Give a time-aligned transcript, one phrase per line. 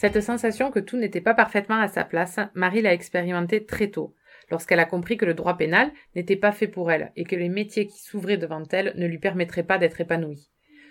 [0.00, 4.14] Cette sensation que tout n'était pas parfaitement à sa place, Marie l'a expérimentée très tôt,
[4.48, 7.48] lorsqu'elle a compris que le droit pénal n'était pas fait pour elle et que les
[7.48, 10.50] métiers qui s'ouvraient devant elle ne lui permettraient pas d'être épanouie.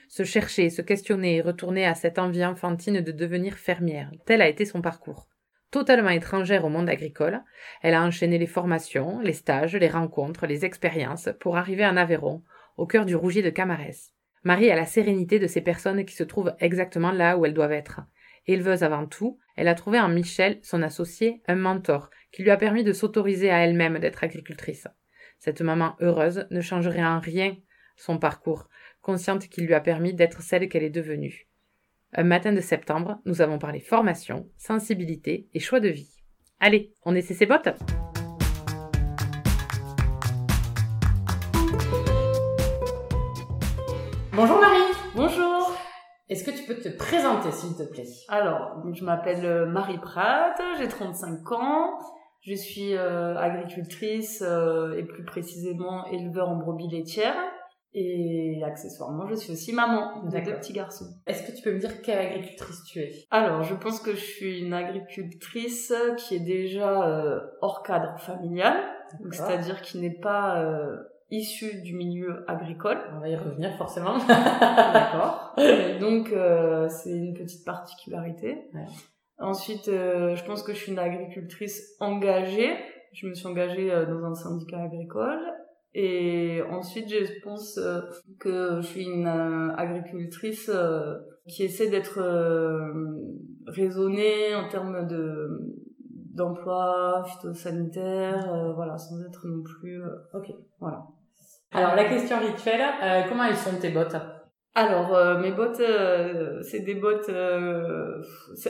[0.09, 4.49] Se chercher, se questionner et retourner à cette envie enfantine de devenir fermière, tel a
[4.49, 5.30] été son parcours.
[5.71, 7.41] Totalement étrangère au monde agricole,
[7.81, 12.44] elle a enchaîné les formations, les stages, les rencontres, les expériences pour arriver en Aveyron,
[12.75, 14.11] au cœur du Rougier de Camarès.
[14.44, 17.71] Marie a la sérénité de ces personnes qui se trouvent exactement là où elles doivent
[17.71, 18.02] être.
[18.48, 22.58] Éleveuse avant tout, elle a trouvé en Michel, son associé, un mentor qui lui a
[22.58, 24.88] permis de s'autoriser à elle-même d'être agricultrice.
[25.38, 27.58] Cette maman heureuse ne changerait en rien
[27.98, 28.70] son parcours,
[29.02, 31.48] consciente qu'il lui a permis d'être celle qu'elle est devenue.
[32.14, 36.16] Un matin de septembre, nous avons parlé formation, sensibilité et choix de vie.
[36.59, 37.70] Allez, on essaie ses bottes
[44.32, 44.59] Bonjour
[46.38, 48.05] est-ce que tu peux te présenter, s'il te plaît?
[48.27, 51.97] Alors, je m'appelle euh, Marie Pratt, j'ai 35 ans,
[52.41, 57.35] je suis euh, agricultrice euh, et plus précisément éleveur en brebis laitières.
[57.95, 61.08] Et accessoirement, je suis aussi maman de deux petits garçons.
[61.25, 63.11] Est-ce que tu peux me dire quelle agricultrice tu es?
[63.31, 68.75] Alors, je pense que je suis une agricultrice qui est déjà hors cadre familial,
[69.31, 70.63] c'est-à-dire qui n'est pas
[71.31, 72.97] issus du milieu agricole.
[73.16, 74.17] On va y revenir forcément.
[74.28, 75.56] D'accord.
[76.00, 78.70] Donc euh, c'est une petite particularité.
[78.73, 78.86] Ouais.
[79.39, 82.72] Ensuite, euh, je pense que je suis une agricultrice engagée.
[83.14, 85.39] Je me suis engagée euh, dans un syndicat agricole.
[85.93, 88.02] Et ensuite, je pense euh,
[88.39, 90.71] que je suis une agricultrice
[91.48, 92.20] qui essaie d'être
[93.67, 95.76] raisonnée en termes de
[96.33, 99.99] d'emploi phytosanitaire, voilà, sans être non plus.
[100.36, 101.08] ok, voilà.
[101.72, 104.16] Alors la question rituelle, euh, comment elles sont tes bottes?
[104.73, 107.30] Alors euh, mes bottes, euh, c'est des bottes.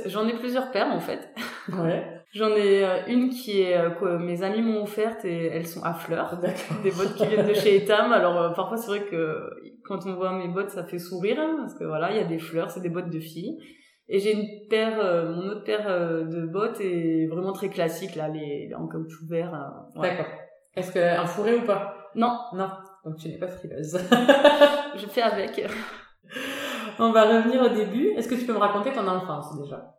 [0.06, 1.30] J'en ai plusieurs paires en fait.
[1.72, 2.06] Ouais.
[2.34, 6.38] J'en ai une qui est que mes amis m'ont offerte et elles sont à fleurs.
[6.41, 6.78] D'accord.
[6.84, 8.12] Des bottes qui viennent de chez Etam.
[8.12, 9.50] Alors parfois c'est vrai que
[9.86, 12.25] quand on voit mes bottes, ça fait sourire hein, parce que voilà, il y a
[12.25, 13.57] des fleurs, c'est des bottes de filles.
[14.09, 15.88] Et j'ai une paire, mon autre paire
[16.25, 19.52] de bottes est vraiment très classique là, les en caoutchouc vert.
[19.96, 20.28] D'accord.
[20.75, 21.94] Est-ce qu'un fourré ou pas?
[22.16, 22.40] Non.
[22.53, 22.69] Non.
[23.06, 23.97] Donc tu n'es pas frileuse.
[24.96, 25.62] je fais avec.
[27.00, 28.09] On va revenir au début.
[28.18, 29.94] Est-ce que tu peux me raconter ton enfance déjà?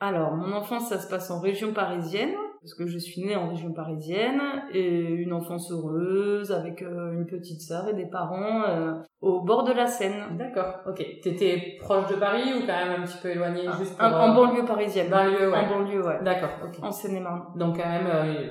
[0.00, 3.48] Alors, mon enfance, ça se passe en région parisienne parce que je suis née en
[3.48, 4.40] région parisienne
[4.72, 9.64] et une enfance heureuse avec euh, une petite sœur et des parents euh, au bord
[9.64, 10.36] de la Seine.
[10.36, 11.04] D'accord, ok.
[11.22, 14.34] T'étais proche de Paris ou quand même un petit peu éloignée ah, juste pour, En
[14.34, 15.08] banlieue parisienne.
[15.10, 15.58] Banlieue, ouais.
[15.58, 16.22] En banlieue, ouais.
[16.22, 16.84] D'accord, ok.
[16.84, 17.44] En Seine-et-Marne.
[17.56, 18.08] Donc quand même,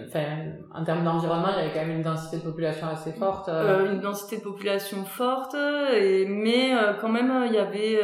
[0.07, 0.25] enfin,
[0.73, 3.47] en termes d'environnement, il y avait quand même une densité de population assez forte.
[3.47, 5.55] une densité de population forte,
[5.93, 8.01] et, mais quand même, il y avait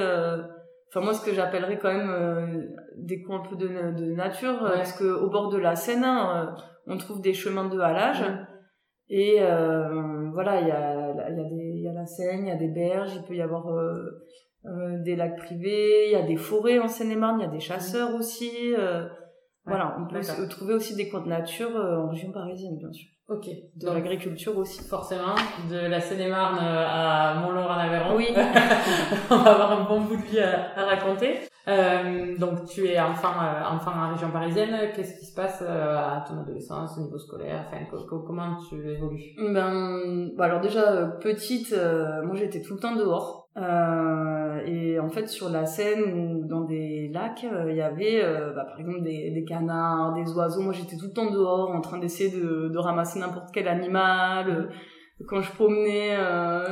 [0.95, 2.63] enfin moi ce que j'appellerais quand même euh,
[2.97, 6.03] des coins un peu de, de nature euh, parce que au bord de la Seine
[6.03, 8.23] hein, euh, on trouve des chemins de halage
[9.09, 9.39] et
[10.33, 12.51] voilà il y a il y a des il y a la Seine il y
[12.51, 13.66] a des berges il peut y avoir
[15.03, 18.16] des lacs privés il y a des forêts en Seine-et-Marne il y a des chasseurs
[18.16, 18.73] aussi
[19.66, 23.47] voilà on peut trouver aussi des coins de nature en région parisienne bien sûr Ok.
[23.75, 24.84] De l'agriculture aussi.
[24.88, 25.34] Forcément.
[25.69, 28.16] De la Seine-et-Marne euh, à Mont-Laurent en Aveyron.
[28.16, 28.28] Oui.
[29.31, 31.39] On va avoir un bon bout de vie à, raconter.
[31.67, 34.75] Euh, donc tu es enfant, euh, enfant en région parisienne.
[34.95, 37.65] Qu'est-ce qui se passe euh, à ton adolescence au niveau scolaire?
[37.67, 37.85] Enfin,
[38.27, 39.35] comment tu évolues?
[39.37, 41.75] Ben, bah alors déjà petite,
[42.23, 43.45] moi j'étais tout le temps dehors.
[43.57, 48.22] Euh, et en fait, sur la Seine ou dans des lacs, euh, il y avait,
[48.22, 50.61] euh, bah, par exemple, des, canards, des oiseaux.
[50.61, 54.69] Moi, j'étais tout le temps dehors en train d'essayer de, de, ramasser n'importe quel animal.
[55.28, 56.16] Quand je promenais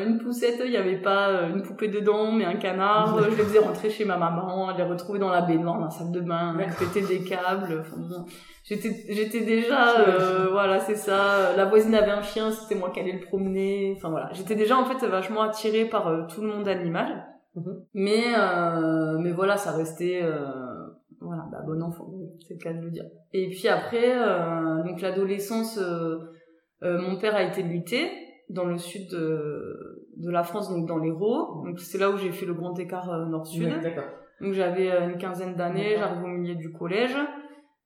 [0.06, 3.18] une poussette, il n'y avait pas une poupée dedans, mais un canard.
[3.24, 6.12] je les faisais rentrer chez ma maman, les retrouver dans la baignoire, dans la salle
[6.12, 7.80] de bain, péter des câbles.
[7.80, 8.26] Enfin, bon.
[8.66, 11.56] J'étais, j'étais déjà, voilà, c'est ça.
[11.56, 13.94] La voisine avait un chien, c'était moi qui allais le promener.
[13.96, 17.26] Enfin voilà, j'étais déjà en fait vachement attirée par tout le monde animal.
[17.94, 20.88] Mais, euh, mais voilà, ça restait, euh,
[21.22, 22.10] voilà, bah, bon enfant,
[22.48, 23.06] c'est le cas de le dire.
[23.32, 26.18] Et puis après, euh, donc l'adolescence, euh,
[26.82, 28.10] euh, mon père a été muté
[28.50, 31.64] dans le sud de, de la France, donc dans l'Hérault.
[31.66, 33.82] Donc c'est là où j'ai fait le grand écart nord-sud.
[33.82, 34.04] d'accord.
[34.42, 37.16] Donc j'avais une quinzaine d'années, j'arrive au milieu du collège.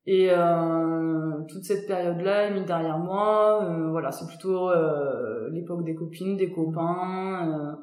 [0.10, 3.66] Et euh, toute cette période-là est mise derrière moi.
[3.66, 7.50] Euh, voilà, c'est plutôt euh, l'époque des copines, des copains.
[7.52, 7.76] Euh,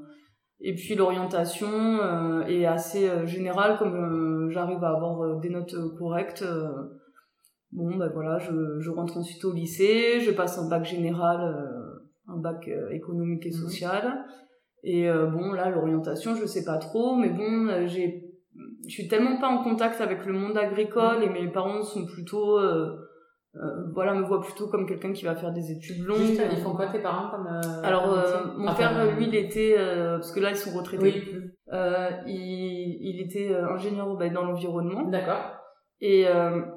[0.61, 6.45] et puis l'orientation euh, est assez générale, comme j'arrive à avoir des notes correctes.
[7.73, 11.74] bon, ben voilà, je, je rentre ensuite au lycée, je passe un bac général,
[12.35, 13.57] un bac économique et mhm.
[13.57, 14.25] social.
[14.83, 18.35] Et bon, là, l'orientation, je sais pas trop, mais bon, j'ai
[18.87, 22.59] je suis tellement pas en contact avec le monde agricole et mes parents sont plutôt
[22.59, 22.97] euh,
[23.57, 23.61] euh,
[23.95, 26.75] voilà me voient plutôt comme quelqu'un qui va faire des études longues Juste, ils font
[26.75, 30.51] quoi tes parents comme euh, alors euh, mon père lui il était parce que là
[30.51, 31.41] ils sont retraités oui.
[32.27, 35.64] il, il était ingénieur dans l'environnement d'accord
[36.01, 36.27] et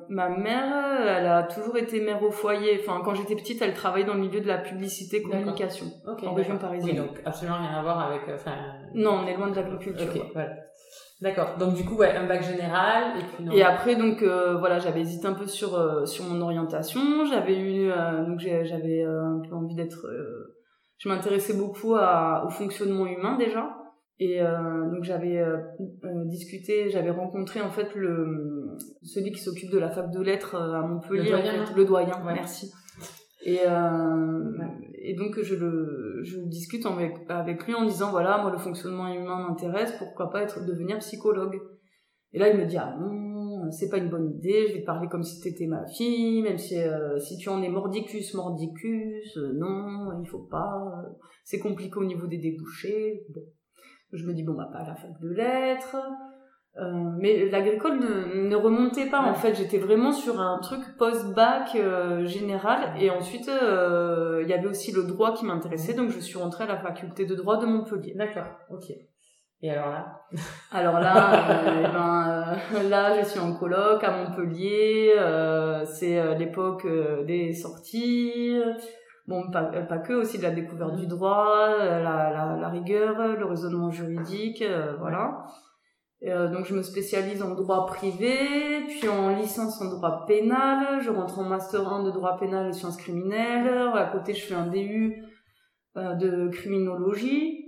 [0.10, 4.06] ma mère elle a toujours été mère au foyer enfin quand j'étais petite elle travaillait
[4.06, 7.82] dans le milieu de la publicité communication en région parisienne oui, donc absolument rien à
[7.82, 8.56] voir avec enfin
[8.94, 10.50] non on est loin de l'agriculture okay, voilà.
[11.20, 11.58] D'accord.
[11.58, 13.52] Donc du coup, ouais, un bac général et puis non.
[13.52, 17.26] Et après, donc euh, voilà, j'avais hésité un peu sur euh, sur mon orientation.
[17.26, 20.06] J'avais eu euh, donc j'avais un peu envie d'être.
[20.98, 23.68] je m'intéressais beaucoup à, au fonctionnement humain déjà.
[24.20, 25.44] Et donc j'avais
[26.26, 30.82] discuté, j'avais rencontré en fait le celui qui s'occupe de la fac de lettres à
[30.82, 32.72] Montpellier, le doyen, le doyen merci.
[33.46, 34.52] Et, euh,
[34.96, 39.08] et donc je le je discute avec, avec lui en disant voilà moi le fonctionnement
[39.08, 41.58] humain m'intéresse pourquoi pas être devenir psychologue?
[42.34, 44.86] Et là il me dit ah non c'est pas une bonne idée je vais te
[44.86, 49.38] parler comme si t'étais ma fille même si euh, si tu en es mordicus mordicus
[49.38, 51.04] euh, non il faut pas
[51.46, 53.44] c'est compliqué au niveau des débouchés bon
[54.14, 55.98] je me dis bon bah pas à la fac de lettres.
[56.80, 59.56] Euh, mais l'agricole ne, ne, remontait pas en fait.
[59.56, 62.92] J'étais vraiment sur un truc post-bac euh, général.
[63.00, 65.96] Et ensuite euh, il y avait aussi le droit qui m'intéressait.
[65.96, 68.14] Donc je suis rentrée à la faculté de droit de Montpellier.
[68.16, 68.46] D'accord.
[68.70, 68.92] Ok.
[69.64, 70.22] Et alors là?
[70.72, 75.16] Alors là eh ben là je suis en coloc à Montpellier.
[75.86, 76.86] C'est l'époque
[77.26, 78.62] des sorties
[79.28, 83.46] bon pas, pas que aussi de la découverte du droit la, la, la rigueur le
[83.46, 84.64] raisonnement juridique
[85.00, 85.46] voilà.
[86.24, 91.12] Euh, donc je me spécialise en droit privé, puis en licence en droit pénal, je
[91.12, 94.66] rentre en master 1 de droit pénal et sciences criminelles, à côté je fais un
[94.66, 95.24] DU
[95.96, 97.66] euh, de criminologie.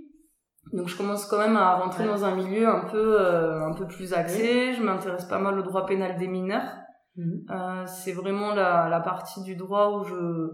[0.72, 3.86] Donc je commence quand même à rentrer dans un milieu un peu euh, un peu
[3.86, 6.74] plus axé, je m'intéresse pas mal au droit pénal des mineurs.
[7.18, 10.50] Euh, c'est vraiment la, la partie du droit où je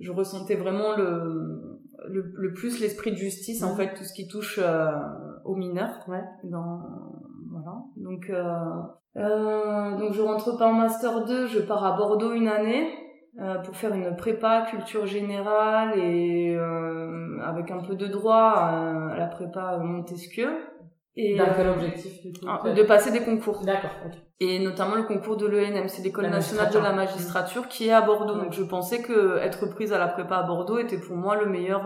[0.00, 3.76] je ressentais vraiment le le, le plus l'esprit de justice en mhm.
[3.76, 4.90] fait tout ce qui touche euh,
[5.44, 6.24] aux mineurs ouais.
[6.44, 6.80] dans
[7.50, 8.42] voilà donc euh,
[9.16, 12.88] euh, donc je rentre pas en master 2 je pars à Bordeaux une année
[13.38, 19.16] euh, pour faire une prépa culture générale et euh, avec un peu de droit à
[19.16, 20.50] la prépa Montesquieu
[21.16, 23.62] et dans quel objectif du coup ah, de passer des concours.
[23.64, 23.90] D'accord
[24.42, 27.68] et notamment le concours de l'ENM c'est l'école nationale de la magistrature.
[27.68, 28.34] qui est à Bordeaux.
[28.34, 31.46] Donc je pensais que être prise à la prépa à Bordeaux était pour moi le
[31.46, 31.82] meilleur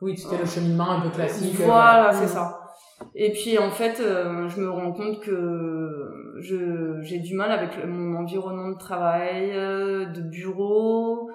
[0.00, 2.60] oui c'était le cheminement un peu classique voilà c'est ça.
[3.14, 6.06] Et puis en fait, euh, je me rends compte que
[6.38, 11.30] je j'ai du mal avec mon environnement de travail, euh, de bureau,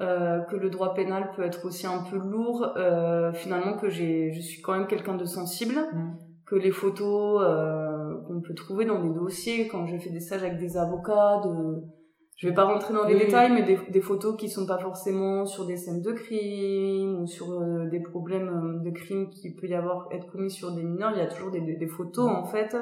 [0.00, 2.72] euh, que le droit pénal peut être aussi un peu lourd.
[2.76, 6.18] Euh, finalement, que j'ai, je suis quand même quelqu'un de sensible, mm.
[6.46, 7.42] Que les photos
[8.26, 11.82] qu'on peut trouver dans des dossiers, quand j'ai fait des stages avec des avocats, de
[12.36, 15.46] je vais pas rentrer dans les détails, mais des, des, photos qui sont pas forcément
[15.46, 19.66] sur des scènes de crime ou sur euh, des problèmes euh, de crime qui peut
[19.66, 21.12] y avoir être commis sur des mineurs.
[21.14, 22.76] Il y a toujours des, des, photos en fait.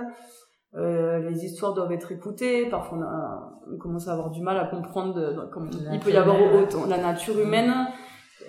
[0.74, 2.68] Euh, les histoires doivent être écoutées.
[2.68, 2.98] Parfois,
[3.72, 5.36] on, commence à avoir du mal à comprendre de,
[5.92, 6.86] il peut y avoir autant.
[6.86, 7.72] La nature humaine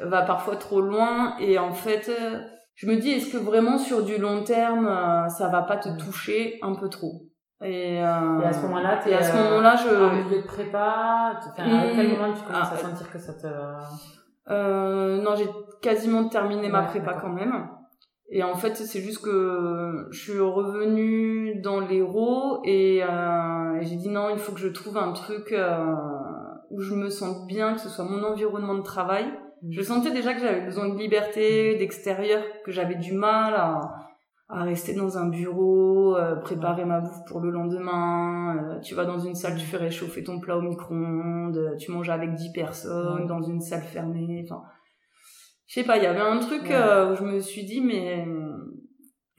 [0.02, 2.10] va parfois trop loin et en fait,
[2.76, 4.88] je me dis est-ce que vraiment sur du long terme,
[5.30, 7.26] ça va pas te toucher un peu trop?
[7.62, 11.40] Et, euh, et, à ce moment-là, t'es à ce moment-là, je en milieu de prépa.
[11.40, 13.48] Enfin, à quel moment tu commences à ah, sentir que ça te
[14.52, 15.48] euh, Non, j'ai
[15.82, 17.70] quasiment terminé ma prépa quand même.
[18.30, 23.96] Et en fait, c'est juste que je suis revenue dans l'héros et, euh, et j'ai
[23.96, 25.94] dit non, il faut que je trouve un truc euh,
[26.72, 29.26] où je me sente bien, que ce soit mon environnement de travail.
[29.70, 34.06] Je sentais déjà que j'avais besoin de liberté, d'extérieur, que j'avais du mal à
[34.48, 38.56] à rester dans un bureau, euh, préparer ma bouffe pour le lendemain.
[38.58, 42.10] Euh, tu vas dans une salle, tu fais réchauffer ton plat au micro-ondes, tu manges
[42.10, 44.46] avec 10 personnes dans une salle fermée.
[44.48, 44.62] Enfin,
[45.66, 48.24] je sais pas, il y avait un truc euh, où je me suis dit, mais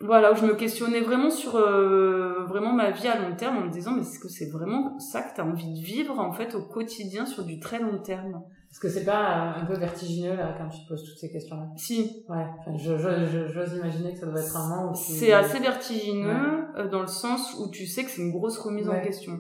[0.01, 3.71] voilà, où je me questionnais vraiment sur vraiment ma vie à long terme en me
[3.71, 6.57] disant, mais est-ce que c'est vraiment ça que tu as envie de vivre en fait
[6.57, 8.43] au quotidien sur du très long terme?
[8.77, 11.69] Est-ce que c'est pas un peu vertigineux là quand tu te poses toutes ces questions-là
[11.77, 12.27] Si.
[12.29, 12.45] Ouais.
[12.59, 16.67] Enfin, je, je, j'ose imaginer que ça doit être un moment où C'est assez vertigineux
[16.77, 19.39] euh, dans le sens où tu sais que c'est une grosse remise en question.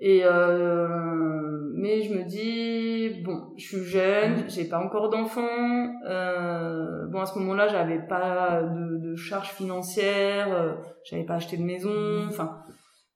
[0.00, 5.94] Et euh, mais je me dis bon, je suis jeune, j'ai pas encore d'enfants.
[6.08, 11.56] Euh, bon à ce moment-là, j'avais pas de, de charges financières, euh, j'avais pas acheté
[11.56, 12.26] de maison.
[12.26, 12.62] Enfin,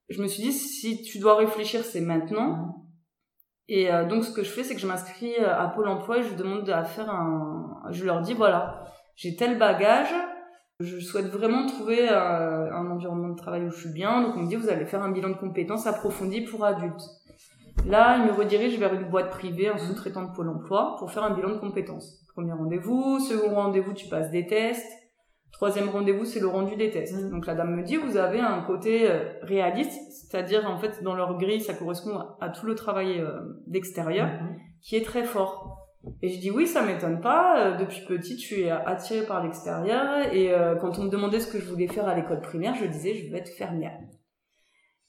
[0.08, 2.82] je me suis dit si tu dois réfléchir, c'est maintenant.
[3.74, 6.18] Et euh, donc ce que je fais, c'est que je m'inscris euh, à Pôle Emploi
[6.18, 7.80] et je demande à faire un.
[7.90, 8.84] Je leur dis voilà,
[9.16, 10.12] j'ai tel bagage,
[10.78, 14.20] je souhaite vraiment trouver euh, un environnement de travail où je suis bien.
[14.20, 17.02] Donc on me dit vous allez faire un bilan de compétences approfondi pour adultes.
[17.86, 21.24] Là, ils me redirigent vers une boîte privée, un sous-traitant de Pôle Emploi, pour faire
[21.24, 22.26] un bilan de compétences.
[22.34, 25.01] Premier rendez-vous, second rendez-vous, tu passes des tests.
[25.62, 27.14] Troisième rendez-vous, c'est le rendu des tests.
[27.22, 27.30] Mhm.
[27.30, 31.14] Donc la dame me dit, vous avez un côté euh, réaliste, c'est-à-dire en fait dans
[31.14, 33.38] leur grille, ça correspond à, tout le travail euh,
[33.68, 34.56] d'extérieur, Mhm.
[34.80, 35.86] qui est très fort.
[36.20, 37.60] Et je dis oui, ça m'étonne pas.
[37.60, 40.26] euh, depuis petite, je suis attirée par l'extérieur.
[40.32, 42.86] Et euh, quand on me demandait ce que je voulais faire à l'école primaire, je
[42.86, 43.96] disais je veux être fermière.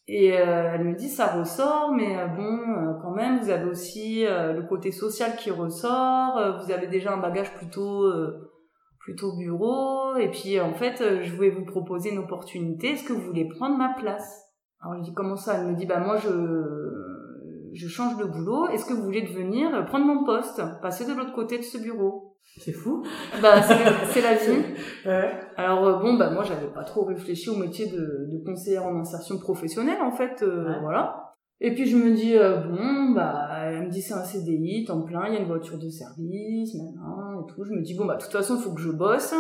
[0.08, 2.60] Et euh, elle me dit ça ressort, mais euh, bon,
[3.02, 6.40] quand même, vous avez aussi le côté social qui ressort.
[6.62, 8.06] vous avez déjà un bagage plutôt
[9.04, 10.16] plutôt bureau.
[10.18, 12.92] Et puis en fait, euh, je voulais vous proposer une opportunité.
[12.94, 14.46] Est-ce que vous voulez prendre ma place?
[14.82, 15.60] Alors je dis comment ça?
[15.60, 16.30] Elle me dit bah moi je
[17.74, 18.68] je change de boulot.
[18.70, 21.78] Est-ce que vous voulez devenir euh, prendre mon poste, passer de l'autre côté de ce
[21.78, 22.38] bureau?
[22.58, 23.04] C'est fou.
[23.42, 24.64] Bah c'est la vie.
[25.06, 25.32] Ouais.
[25.58, 27.98] Alors euh, bon bah moi j'avais pas trop réfléchi au métier de,
[28.32, 30.80] de conseillère en insertion professionnelle en fait euh, Ouais.
[30.82, 31.33] voilà.
[31.62, 35.02] Et puis je me dis euh, bon bah elle me dit c'est un CDI temps
[35.04, 37.64] plein, il y a une voiture de service, maintenant et tout.
[37.64, 39.34] Je me dis bon bah de toute façon faut que je bosse.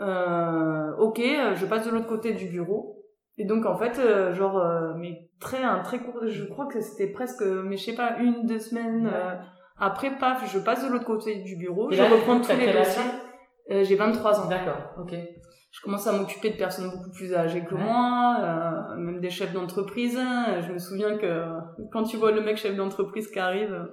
[0.00, 2.96] Euh, ok, euh, je passe de l'autre côté du bureau.
[3.38, 6.80] Et donc en fait euh, genre euh, mais très un très court je crois que
[6.80, 9.12] c'était presque mais je sais pas une deux semaines Ouais.
[9.14, 9.34] euh,
[9.78, 12.70] après paf je passe de l'autre côté du bureau, Et je là, reprends tous les
[12.72, 13.02] dossiers.
[13.70, 14.76] Euh, j'ai 23 ans D'accord.
[15.00, 15.14] Ok.
[15.70, 19.52] Je commence à m'occuper de personnes beaucoup plus âgées que moi, euh, même des chefs
[19.52, 20.18] d'entreprise.
[20.66, 21.44] Je me souviens que
[21.92, 23.86] quand tu vois le mec chef d'entreprise qui arrive, euh,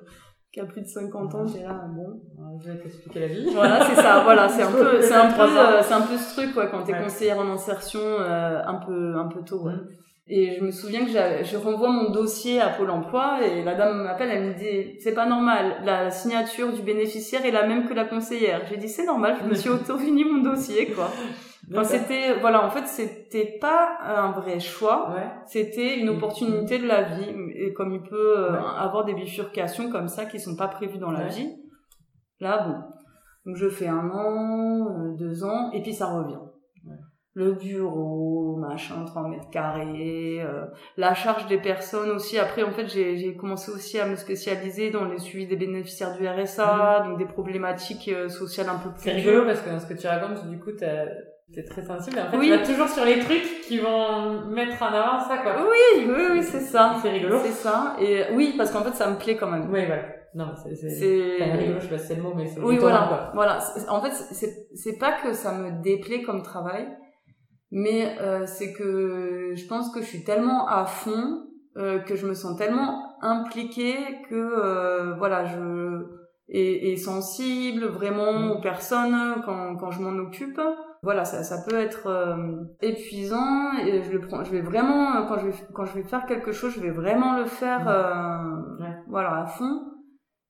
[0.51, 2.19] qui a plus de 50 ans, t'es là, bon.
[2.63, 3.47] Je vais t'expliquer la vie.
[3.53, 5.81] Voilà, c'est ça, voilà, c'est un peu, c'est un peu, 23 ans.
[5.83, 7.03] c'est un peu ce truc, quoi, quand t'es Ouais.
[7.03, 9.73] conseillère en insertion, euh, un peu, un peu tôt, ouais.
[9.73, 9.87] Mhm.
[10.29, 14.03] Et je me souviens que je renvoie mon dossier à Pôle emploi et la dame
[14.03, 17.93] m'appelle, elle me dit, c'est pas normal, la signature du bénéficiaire est la même que
[17.93, 18.61] la conseillère.
[18.69, 21.09] J'ai dit, c'est normal, je me suis auto-fini mon dossier, quoi.
[21.71, 25.27] Enfin, c'était, voilà, en fait, c'était pas un vrai choix, Ouais.
[25.47, 26.15] c'était une Mhm.
[26.17, 27.29] opportunité de la vie.
[27.55, 28.57] Et comme il peut euh, Ouais.
[28.77, 31.29] avoir des bifurcations comme ça qui sont pas prévues dans la Ouais.
[31.29, 31.55] vie,
[32.39, 32.75] là, bon.
[33.45, 36.39] Donc, je fais un an, euh, deux ans, et puis ça revient.
[37.33, 40.65] Le bureau, machin, 3 mètres carrés, euh,
[40.97, 42.39] la charge des personnes aussi.
[42.39, 46.27] Après, en fait, j'ai commencé aussi à me spécialiser dans le suivi des bénéficiaires du
[46.27, 49.85] RSA, donc des problématiques euh, sociales un peu plus C'est rigolo parce que dans ce
[49.85, 51.05] que tu racontes, du coup, t'as-
[51.53, 52.19] t'es très sensible.
[52.19, 52.47] En fait, Oui.
[52.51, 55.55] tu vas toujours sur les trucs qui vont mettre en avant ça, quoi.
[55.61, 56.95] Oui, oui, oui, c'est ça.
[57.01, 57.39] C'est rigolo.
[57.43, 57.95] C'est ça.
[57.99, 59.69] Et oui, parce qu'en fait, ça me plaît quand même.
[59.71, 60.03] Oui, voilà.
[60.35, 62.77] Non, c'est, c'est, enfin, rigolo, je sais pas si c'est le mot, mais c'est Oui,
[62.77, 63.05] voilà.
[63.07, 63.31] quoi.
[63.33, 63.59] Voilà.
[63.89, 66.87] En fait, c'est c'est pas que ça me déplaît comme travail,
[67.71, 71.43] mais euh, c'est que je pense que je suis tellement à fond
[71.77, 73.95] euh, que je me sens tellement impliquée
[74.29, 76.05] que euh, voilà, je
[76.49, 78.51] et, et sensible vraiment Mm.
[78.51, 80.59] aux personnes quand quand je m'en occupe.
[81.03, 85.25] Voilà, ça ça peut être euh, épuisant et je le prends je vais vraiment euh,
[85.27, 88.81] quand je vais quand je vais faire quelque chose, je vais vraiment le faire euh,
[88.81, 88.95] Ouais.
[89.07, 89.81] voilà à fond.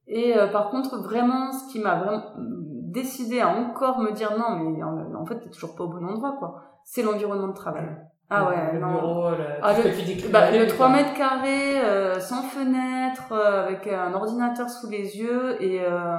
[0.08, 4.56] Et euh, par contre, vraiment, ce qui m'a vraiment décidé à encore me dire non,
[4.58, 6.62] mais en, en fait, t'es toujours pas au bon endroit, quoi.
[6.86, 7.90] C'est l'environnement de travail.
[8.30, 8.92] Ah ouais, le non.
[8.92, 10.32] bureau, le, Ah, le- que.
[10.32, 10.96] Bah, le le début, 3 quoi.
[10.96, 16.18] mètres carrés, euh, sans fenêtre, euh, avec un ordinateur sous les yeux, et euh,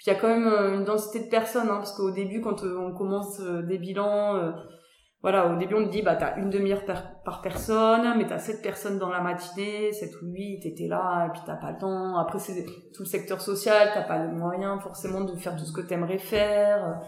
[0.00, 2.40] puis il y a quand même euh, une densité de personnes, hein, parce qu'au début,
[2.40, 4.54] quand euh, on commence euh, des bilans,
[5.20, 8.62] voilà, au début on te dit, bah t'as une demi-heure par, personne, mais t'as sept
[8.62, 12.16] personnes dans la matinée, 7 ou 8, t'étais là, et puis t'as pas le temps.
[12.16, 15.72] Après c'est tout le secteur social, t'as pas les moyens forcément de faire tout ce
[15.74, 17.02] que t'aimerais faire.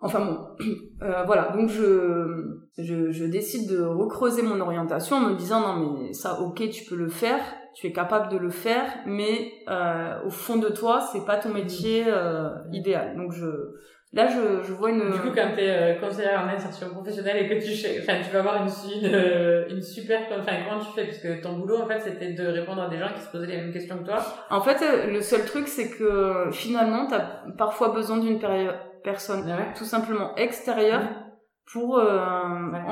[0.00, 0.38] Enfin bon,
[1.02, 5.98] euh, voilà, donc je, je, je décide de recreuser mon orientation en me disant non
[5.98, 7.40] mais ça ok tu peux le faire,
[7.74, 11.48] tu es capable de le faire, mais euh, au fond de toi c'est pas ton
[11.50, 13.16] métier euh, idéal.
[13.16, 13.46] Donc je,
[14.12, 15.10] là je, je vois une...
[15.10, 17.72] Du coup, quand t'es euh, conseillère en insertion professionnelle et que tu,
[18.02, 18.68] enfin, tu vas avoir une,
[19.02, 21.04] une, euh, une super, enfin, comment tu fais?
[21.04, 23.46] Parce que ton boulot, en fait, c'était de répondre à des gens qui se posaient
[23.46, 24.18] les mêmes questions que toi.
[24.50, 28.68] En fait euh, le seul truc c'est que finalement t'as parfois besoin d'une péri-
[29.10, 29.72] personne ouais.
[29.78, 31.04] tout simplement extérieure
[31.72, 32.08] pour euh,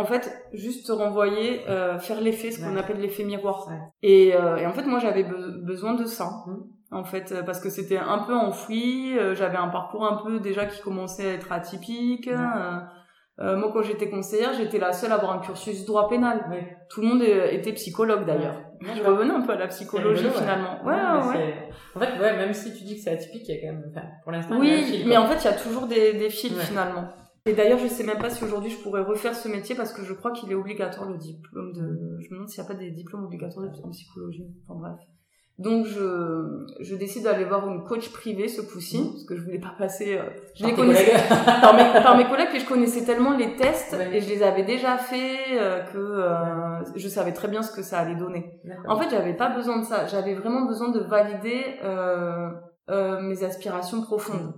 [0.02, 3.58] en fait juste te renvoyer euh, faire l'effet ce qu'on appelle l'effet miroir
[4.02, 6.62] et, euh, et en fait moi j'avais be- besoin de ça Mhm.
[7.00, 10.34] en fait euh, parce que c'était un peu enfoui euh, j'avais un parcours un peu
[10.48, 12.28] déjà qui commençait à être atypique
[13.40, 16.36] euh, moi, quand j'étais conseillère, j'étais la seule à avoir un cursus droit pénal.
[16.52, 16.76] Ouais.
[16.88, 18.58] Tout le monde était psychologue d'ailleurs.
[18.96, 20.84] Je revenais un peu à la psychologie rigolo, finalement.
[20.84, 23.60] Ouais, ouais, En fait, ouais, même si tu dis que c'est atypique, il y a
[23.60, 25.44] quand même, enfin, pour l'instant, il y a un Oui, fil, mais en fait, il
[25.44, 27.08] y a toujours des, des fils finalement.
[27.46, 30.02] Et d'ailleurs, je sais même pas si aujourd'hui je pourrais refaire ce métier parce que
[30.02, 32.16] je crois qu'il est obligatoire le diplôme de.
[32.20, 34.46] Je me demande s'il n'y a pas des diplômes obligatoires de- en psychologie.
[34.66, 34.94] Enfin bref.
[35.56, 39.10] Donc je, je décide d'aller voir une coach privée ce coup-ci Mhm.
[39.12, 40.18] parce que je voulais pas passer.
[40.18, 41.12] euh, Je Par les connaissais
[41.62, 44.64] par mes, par mes collègues, puis je connaissais tellement les tests et je les avais
[44.64, 48.60] déjà fait euh, que euh, je savais très bien ce que ça allait donner.
[48.88, 50.06] En fait, j'avais pas besoin de ça.
[50.06, 52.48] J'avais vraiment besoin de valider euh,
[52.90, 54.54] euh, mes aspirations profondes.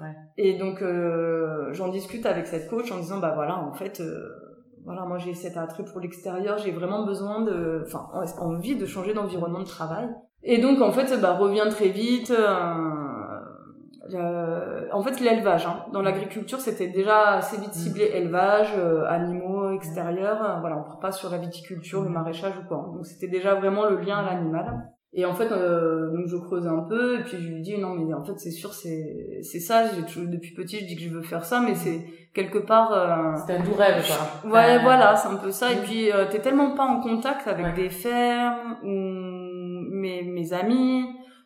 [0.00, 0.12] Ouais.
[0.38, 4.28] Et donc, euh, j'en discute avec cette coach en disant, bah voilà, en fait, euh,
[4.84, 8.08] voilà, moi j'ai cet attrait pour l'extérieur, j'ai vraiment besoin de, enfin,
[8.40, 10.08] envie de changer d'environnement de travail.
[10.44, 12.30] Et donc, en fait, bah revient très vite.
[12.30, 12.74] euh,
[14.14, 15.66] euh, en fait, l'élevage.
[15.66, 15.84] Hein.
[15.92, 20.42] Dans l'agriculture, c'était déjà assez vite ciblé élevage, euh, animaux extérieurs.
[20.42, 22.90] euh, voilà, on part pas sur la viticulture, le maraîchage ou quoi.
[22.92, 24.88] Donc, c'était déjà vraiment le lien à l'animal.
[25.14, 27.90] Et en fait, euh, donc je creuse un peu et puis je lui dis non
[27.90, 29.84] mais en fait c'est sûr c'est c'est ça.
[29.94, 32.00] J'ai toujours- depuis petit je dis que je veux faire ça, mais c'est
[32.32, 32.90] quelque part.
[32.94, 34.50] euh, C'était un doux rêve, quoi.
[34.50, 35.70] Ouais, voilà, c'est un peu ça.
[35.70, 35.82] Et Mm.
[35.82, 37.72] puis, euh, t'es tellement pas en contact avec Ouais.
[37.74, 39.41] des fermes ou
[40.02, 41.04] mes, mes amis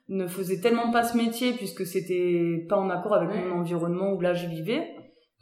[0.09, 4.21] ne faisaient tellement pas ce métier puisque c'était pas en accord avec mon environnement où
[4.21, 4.83] là je vivais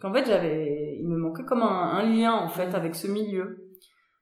[0.00, 3.47] qu'en fait j'avais, il me manquait comme un, un lien en fait avec ce milieu.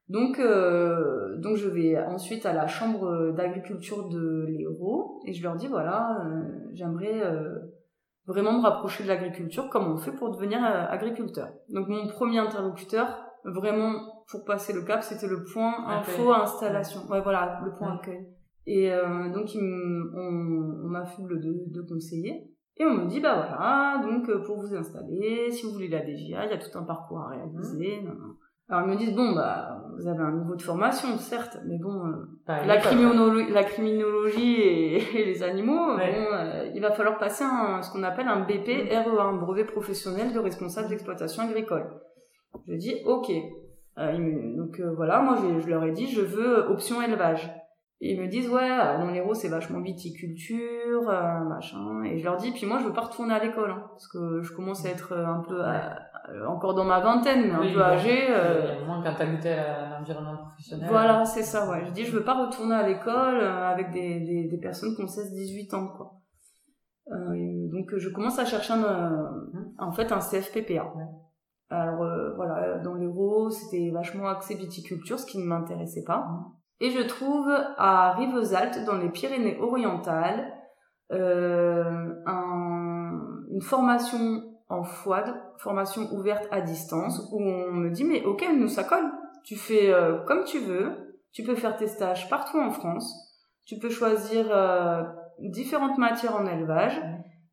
[0.09, 5.57] Donc, euh, donc je vais ensuite à la chambre d'agriculture de l'Hérault et je leur
[5.57, 6.43] dis voilà, euh,
[6.75, 7.55] j'aimerais euh,
[8.27, 11.49] vraiment me rapprocher de l'agriculture, comment on fait pour devenir agriculteur?
[11.71, 13.07] Donc mon premier interlocuteur,
[13.45, 13.93] vraiment
[14.31, 17.01] pour passer le cap, c'était le point info installation.
[17.09, 18.27] Ouais, voilà, le point accueil.
[18.67, 22.49] Et euh, donc on, on m'affuble de, de conseillers.
[22.79, 26.01] Et on me dit, bah voilà, donc euh, pour vous installer, si vous voulez la
[26.01, 28.01] DGA, il y a tout un parcours à réaliser.
[28.01, 28.05] Mmh.
[28.05, 28.17] nan.
[28.69, 32.07] Alors ils me disent, bon, bah vous avez un niveau de formation, certes, mais bon,
[32.07, 36.13] euh, la, criminologie, la criminologie et, et les animaux, Ouais.
[36.13, 38.89] bon, euh, il va falloir passer un, ce qu'on appelle un BP Mm.
[38.89, 41.87] RE1, un brevet professionnel de responsable d'exploitation agricole.
[42.67, 43.31] Je dis ok.
[43.99, 47.51] Euh, donc euh, voilà, moi je, je leur ai dit je veux option élevage.
[48.05, 52.03] Et ils me disent ouais, alors dans l'Hérault c'est vachement viticulture, euh, machin.
[52.05, 54.43] Et je leur dis puis moi je veux pas retourner à l'école hein, parce que
[54.43, 55.99] je commence à être euh, un peu à-
[56.31, 58.27] euh, encore dans ma vingtaine, mais un Oui, peu âgée.
[58.29, 60.89] euh, Il y a un moment quand t'as goûté à l'environnement professionnel.
[60.89, 61.85] voilà, c'est ça, ouais.
[61.87, 65.03] Je dis, je veux pas retourner à l'école euh, avec des, des, des personnes qui
[65.03, 66.13] ont 16-18 ans, quoi.
[67.13, 69.29] Euh, donc, je commence à chercher un, euh,
[69.79, 70.93] en fait un CFPPA.
[70.97, 71.05] Ouais.
[71.71, 76.29] Alors, euh, voilà, dans l'Hérault, c'était vachement axé viticulture, ce qui ne m'intéressait pas.
[76.85, 80.53] Et je trouve à Rivesaltes, dans les Pyrénées-Orientales,
[81.13, 88.25] euh, un- une formation en FOAD, formation ouverte à distance, où on me dit, mais
[88.25, 89.11] ok, nous ça colle.
[89.45, 93.13] Tu fais euh, comme tu veux, tu peux faire tes stages partout en France,
[93.67, 95.03] tu peux choisir euh,
[95.39, 97.01] différentes matières en élevage,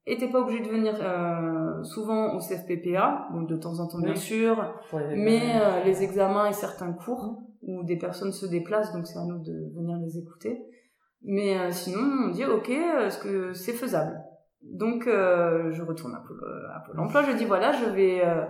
[0.06, 4.00] et t'es pas obligé de venir euh, souvent au CFPPA, donc de temps en temps
[4.00, 4.56] bien sûr,
[5.10, 9.20] les mais euh, les examens et certains cours où des personnes se déplacent, donc c'est
[9.20, 10.62] à nous de venir les écouter.
[11.24, 14.18] Mais euh, sinon, on dit ok, est-ce que c'est faisable
[14.64, 16.40] Donc euh, je retourne à Pôle,
[16.74, 18.46] à Pôle Emploi, je dis voilà, je vais euh,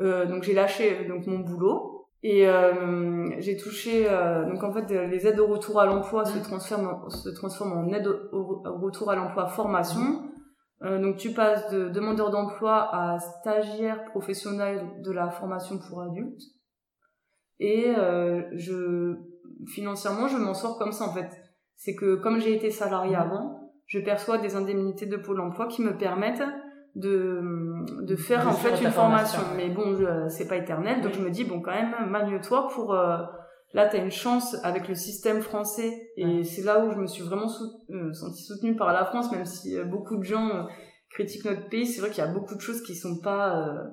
[0.00, 4.90] euh, donc j'ai lâché donc mon boulot et euh, j'ai touché euh, donc en fait
[4.90, 9.16] les aides au retour à l'emploi se transforment se transforment en au, au retour à
[9.16, 10.30] l'emploi formation.
[10.82, 16.42] Euh, donc tu passes de demandeur d'emploi à stagiaire professionnel de la formation pour adultes.
[17.58, 19.16] Et euh, je
[19.66, 21.30] financièrement je m'en sors comme ça en fait.
[21.76, 25.82] C'est que comme j'ai été salarié avant, je perçois des indemnités de Pôle Emploi qui
[25.82, 26.42] me permettent
[26.94, 27.42] de
[28.04, 29.40] de faire De en fait une formation.
[29.40, 29.56] formation.
[29.56, 29.96] Mais bon,
[30.28, 33.18] c'est pas éternel, donc je me dis bon quand même magne-toi pour euh,
[33.74, 37.22] là t'as une chance avec le système français et c'est là où je me suis
[37.22, 37.48] vraiment
[37.90, 40.62] euh, sentie soutenue par la France, même si euh, beaucoup de gens euh,
[41.10, 41.86] critiquent notre pays.
[41.86, 43.84] C'est vrai qu'il y a beaucoup de choses qui sont pas euh,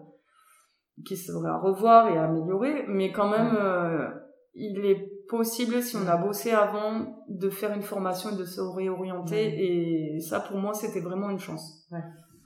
[1.06, 4.08] qui seraient à revoir et à améliorer, mais quand même euh,
[4.56, 8.62] il est possible si on a bossé avant de faire une formation et de se
[8.62, 11.88] réorienter et ça pour moi c'était vraiment une chance.
[11.92, 12.04] Ouais.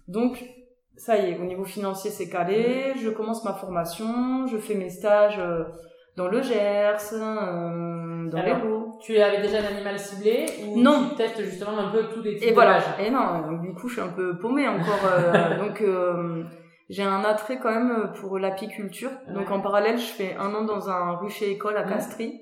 [0.08, 0.44] Donc
[0.96, 4.90] ça y est, au niveau financier c'est calé, je commence ma formation, je fais mes
[4.90, 5.64] stages euh,
[6.16, 8.98] dans le Gers, euh, dans Alors, les Hauts.
[9.02, 11.10] Tu avais déjà un animal ciblé ou Non.
[11.10, 12.80] tu testes justement un peu tous les types Et voilà.
[13.00, 15.06] Et non, donc, du coup, je suis un peu paumée encore.
[15.06, 16.44] euh, donc, euh,
[16.89, 19.12] j'ai un attrait quand même pour l'apiculture.
[19.34, 19.54] Donc, Ouais.
[19.54, 21.84] en parallèle, je fais un an dans un rucher école à.
[21.84, 22.41] Castries.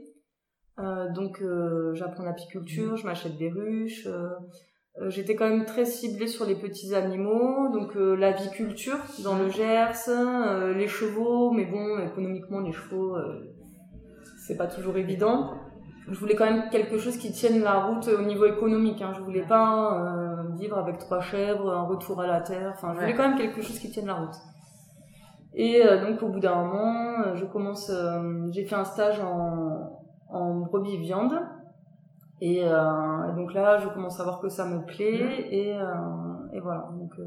[0.79, 4.05] Euh, donc, euh, j'apprends l'apiculture, je m'achète des ruches.
[4.07, 4.29] euh,
[5.01, 9.49] Euh, J'étais quand même très ciblée sur les petits animaux, donc euh, l'aviculture dans le
[9.49, 13.43] Gers, euh, les chevaux, mais bon, économiquement, les chevaux, euh,
[14.47, 15.51] c'est pas toujours évident.
[16.07, 19.01] Je voulais quand même quelque chose qui tienne la route au niveau économique.
[19.01, 19.11] Hein.
[19.17, 19.67] Je voulais pas
[20.01, 20.24] euh,
[20.57, 22.71] vivre avec trois chèvres, un retour à la terre.
[22.75, 23.13] Enfin, je voulais Ouais.
[23.17, 24.35] quand même quelque chose qui tienne la route.
[25.53, 29.19] Et euh, donc au bout d'un moment, euh, je commence, euh, j'ai fait un stage
[29.21, 31.39] en, en brebis viande.
[32.41, 35.85] Et, euh, et donc là, je commence à voir que ça me plaît et, euh,
[36.51, 36.89] et voilà.
[36.91, 37.23] Donc, euh,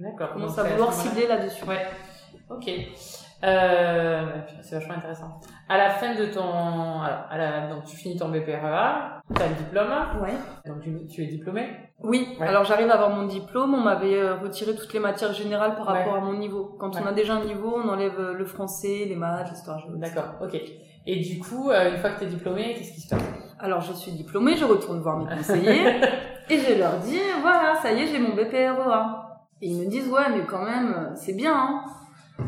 [0.00, 0.28] D'accord.
[0.30, 1.64] je commence à vouloir cibler là-dessus.
[1.68, 1.86] Ouais.
[2.50, 2.68] Ok.
[4.62, 5.38] C'est vachement intéressant.
[5.68, 9.48] À la fin de ton, alors, à la, donc tu finis ton BPREA, tu as
[9.48, 9.90] le diplôme,
[10.22, 10.32] Ouais.
[10.66, 11.68] donc tu, tu es diplômé.
[12.04, 12.28] Oui.
[12.40, 12.46] Ouais.
[12.46, 13.74] Alors j'arrive à avoir mon diplôme.
[13.74, 15.98] On m'avait euh, retiré toutes les matières générales par Ouais.
[16.00, 16.76] rapport à mon niveau.
[16.78, 19.90] Quand on a déjà un niveau, on enlève euh, le français, les maths, l'histoire géo.
[19.96, 20.34] D'accord.
[20.42, 20.60] Ok.
[21.06, 23.22] Et du coup, euh, une fois que tu es diplômé, qu'est-ce qui se passe?
[23.58, 25.86] Alors je suis diplômée, je retourne voir mes conseillers
[26.50, 29.20] et je leur dis voilà, ça y est, j'ai mon BPREA.
[29.62, 31.54] Et ils me disent ouais, mais quand même, c'est bien.
[31.54, 31.84] Hein.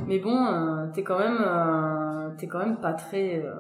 [0.07, 3.55] Mais bon, euh, t'es quand même, euh, t'es quand même pas très, euh,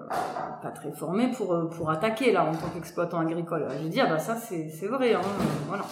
[0.62, 3.66] pas très formé pour euh, pour attaquer là en tant qu'exploitant agricole.
[3.82, 5.14] J'ai dit ah bah ça c'est c'est vrai.
[5.14, 5.20] Hein,
[5.68, 5.84] voilà.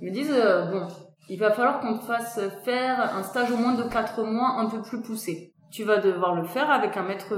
[0.00, 0.34] Ils me disent
[0.72, 0.86] bon,
[1.28, 4.66] il va falloir qu'on te fasse faire un stage au moins de 4 mois un
[4.66, 5.52] peu plus poussé.
[5.70, 7.34] Tu vas devoir le faire avec un maître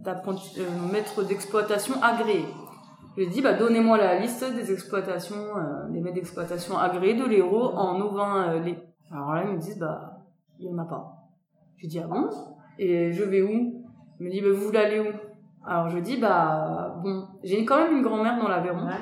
[0.00, 0.60] d'apprenti-
[0.92, 2.44] maître d'exploitation agréé.
[3.16, 5.44] Je dit, bah, donnez-moi la liste des exploitations,
[5.90, 8.82] des maîtres d'exploitation agréés de l'Hérault en ovin lait.
[9.12, 10.19] Alors là, ils me disent, bah,
[10.60, 11.16] il y en a pas.
[11.76, 12.28] Je dis, ah bon?
[12.78, 13.84] Et je vais où?
[14.20, 15.06] Il me dit, bah, vous voulez aller où?
[15.66, 18.86] Alors je dis, bah, bon, j'ai quand même une grand-mère dans l'Aveyron.
[18.86, 18.92] Ouais.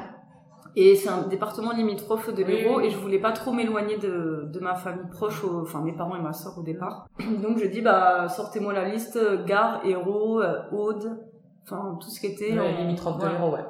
[0.76, 2.86] Et c'est un département limitrophe de l'Hérault oui.
[2.86, 6.14] et je voulais pas trop m'éloigner de, de ma famille proche, au- enfin mes parents
[6.14, 7.08] et ma soeur au départ.
[7.42, 11.18] Donc je dis bah sortez-moi la liste euh, gare, Hérault, euh, Aude,
[11.64, 13.64] enfin tout ce qui était en- limitrophe de l'Hérault, ouais.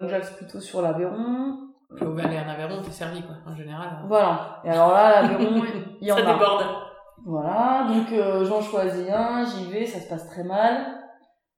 [0.00, 1.67] Donc j'axe plutôt sur l'Aveyron.
[1.90, 4.04] Au Valais en Aveyron, t'es servi, quoi, en général.
[4.06, 4.60] Voilà.
[4.64, 5.62] Et alors là l'Aveyron,
[6.00, 6.32] il y en Ça a.
[6.34, 6.64] déborde.
[7.24, 10.94] Voilà, donc euh, j'en choisis un, j'y vais, ça se passe très mal.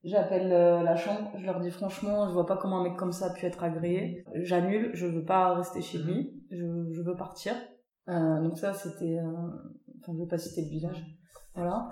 [0.03, 3.11] J'appelle euh, la chambre, je leur dis franchement, je vois pas comment un mec comme
[3.11, 4.25] ça a pu être agréé.
[4.33, 7.53] J'annule, je veux pas rester chez lui, je, je veux partir.
[8.09, 9.31] Euh, donc ça c'était, euh,
[10.01, 11.05] enfin je vais pas citer le village,
[11.53, 11.87] voilà.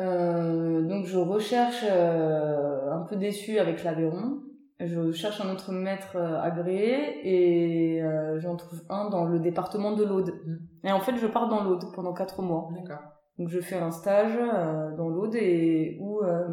[0.00, 4.40] Euh, donc je recherche euh, un peu déçu avec l'Aveyron.
[4.80, 9.92] Je cherche un autre maître euh, agréé et euh, j'en trouve un dans le département
[9.92, 10.34] de l'Aude.
[10.82, 12.68] Et en fait, je pars dans l'Aude pendant quatre mois.
[12.74, 13.02] D'accord.
[13.38, 16.48] Donc je fais un stage euh, dans l'Aude et où euh,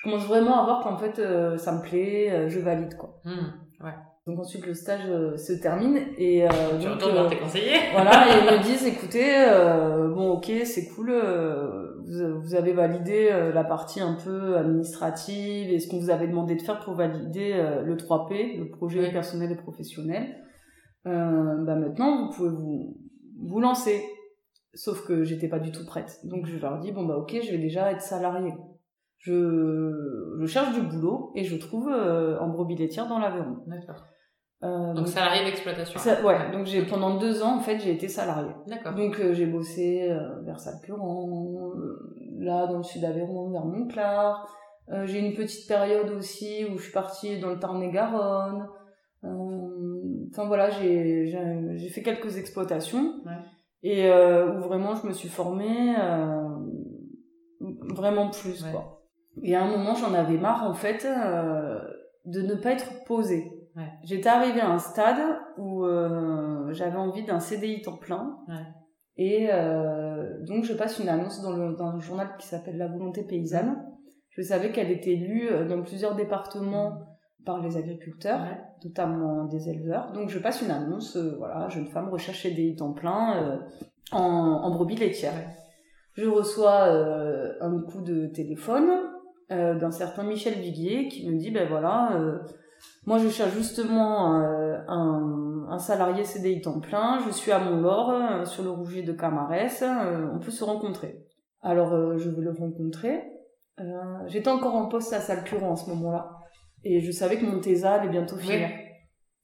[0.00, 3.20] je commence vraiment à voir qu'en fait euh, ça me plaît, euh, je valide quoi.
[3.24, 3.84] Mm.
[3.84, 3.94] Ouais.
[4.26, 7.78] Donc ensuite le stage euh, se termine et euh, Tu donc, retournes euh, tes conseillers.
[7.92, 12.72] voilà et ils me disent écoutez euh, bon ok c'est cool euh, vous, vous avez
[12.72, 16.80] validé euh, la partie un peu administrative et ce qu'on vous avait demandé de faire
[16.80, 19.10] pour valider euh, le 3P le projet Oui.
[19.12, 20.36] personnel et professionnel
[21.06, 22.96] euh, bah maintenant vous pouvez vous
[23.42, 24.02] vous lancer
[24.74, 27.50] sauf que j'étais pas du tout prête donc je leur dis bon bah ok je
[27.50, 28.52] vais déjà être salariée
[29.20, 34.04] je, je cherche du boulot et je trouve euh, en brebis laitière dans l'Aveyron D'accord.
[34.64, 35.98] euh, Donc salarié d'exploitation.
[36.00, 38.54] ça- ouais, donc j'ai pendant deux ans en fait j'ai été salariée.
[38.66, 38.94] D'accord.
[38.94, 44.48] Donc euh, j'ai bossé euh, vers Salcuran, euh, là dans le sud d'Aveyron vers Montclar.
[44.90, 48.66] Euh, j'ai une petite période aussi où je suis partie dans le Tarn-et-Garonne.
[49.24, 49.66] Euh,
[50.32, 51.40] Enfin voilà, j'ai j'ai
[51.76, 53.32] j'ai fait quelques exploitations Ouais.
[53.82, 56.48] et euh, où vraiment je me suis formée euh,
[57.94, 58.70] vraiment plus Ouais.
[58.72, 58.99] quoi.
[59.42, 61.80] Et à un moment j'en avais marre en fait euh,
[62.26, 63.50] de ne pas être posée.
[63.76, 63.90] Ouais.
[64.02, 65.18] J'étais arrivée à un stade
[65.56, 68.36] où euh, j'avais envie d'un CDI temps plein.
[68.48, 68.64] Ouais.
[69.16, 72.88] Et euh, donc je passe une annonce dans, le, dans un journal qui s'appelle La
[72.88, 73.76] Volonté Paysanne.
[74.30, 77.06] Je savais qu'elle était lue euh, dans plusieurs départements
[77.46, 78.58] par les agriculteurs, Ouais.
[78.84, 80.12] notamment des éleveurs.
[80.12, 83.56] Donc je passe une annonce, euh, voilà, jeune femme recherche CDI temps plein euh,
[84.12, 85.32] en, en brebis laitière.
[85.32, 85.46] Ouais.
[86.14, 88.90] Je reçois euh, un coup de téléphone
[89.50, 92.38] euh, d'un certain Michel Viguier qui me dit ben voilà, euh,
[93.06, 98.10] moi je cherche justement euh, un, un salarié CDI temps plein, je suis à Mont-Laure
[98.10, 101.24] euh, sur le Rouget de Camarès, euh, on peut se rencontrer.
[101.62, 103.22] Alors euh, je veux le rencontrer.
[103.80, 103.84] Euh,
[104.26, 106.30] J'étais encore en poste à Salcuro en ce moment-là
[106.84, 108.42] et je savais que mon TESA allait bientôt Oui.
[108.42, 108.68] finir.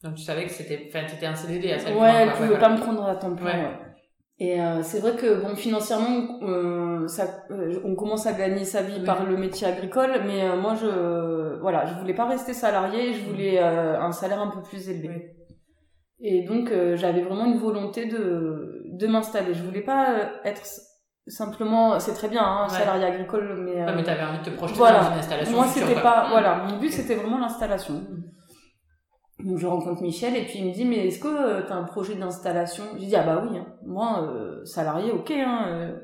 [0.02, 1.90] Donc tu savais que c'était, enfin, t'étais un CDD à ça.
[1.90, 3.46] Ouais, elle pouvait pas me prendre à temps plein.
[3.46, 3.64] Ouais.
[3.64, 3.78] ouais.
[4.38, 8.82] Et euh, c'est vrai que bon financièrement euh, ça, euh, on commence à gagner sa
[8.82, 9.04] vie Oui.
[9.06, 13.24] par le métier agricole, mais euh, moi je voilà je voulais pas rester salarié, je
[13.24, 15.08] voulais euh, un salaire un peu plus élevé.
[15.08, 15.22] Oui.
[16.20, 19.54] Et donc euh, j'avais vraiment une volonté de de m'installer.
[19.54, 20.06] Je voulais pas
[20.44, 20.62] être
[21.28, 22.78] simplement c'est très bien hein, Ouais.
[22.78, 25.00] salarié agricole, mais, euh, Ouais, mais t'avais envie de te projeter voilà.
[25.04, 26.30] dans une installation moi c'était pas Mm.
[26.30, 27.94] voilà mon but c'était vraiment l'installation.
[27.94, 28.22] Mm.
[29.44, 31.76] Donc je rencontre Michel et puis il me dit mais est-ce que euh, tu as
[31.76, 32.84] un projet d'installation?
[32.98, 33.66] J'ai dit ah bah oui, hein.
[33.84, 35.98] moi euh, salarié ok, hein, euh,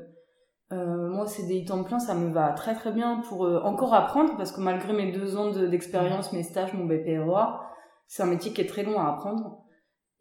[0.71, 4.51] euh, moi CDI temps plein ça me va très très bien pour encore apprendre parce
[4.51, 7.61] que malgré mes deux ans de- d'expérience, mes stages, mon BPROA,
[8.07, 9.59] c'est un métier qui est très long à apprendre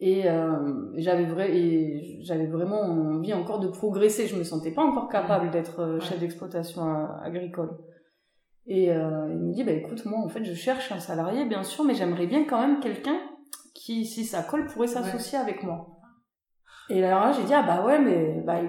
[0.00, 1.50] et euh, j'avais vrai
[2.22, 4.26] j'avais vraiment envie encore de progresser.
[4.26, 6.82] Je me sentais pas encore capable d'être euh, chef d'exploitation
[7.22, 7.76] agricole.
[8.66, 11.62] Et euh, il me dit, bah écoute, moi en fait je cherche un salarié bien
[11.62, 13.18] sûr, mais j'aimerais bien quand même quelqu'un
[13.74, 15.88] qui, si ça colle, pourrait s'associer avec moi.
[16.88, 18.60] Et là j'ai dit, ah bah ouais, mais bah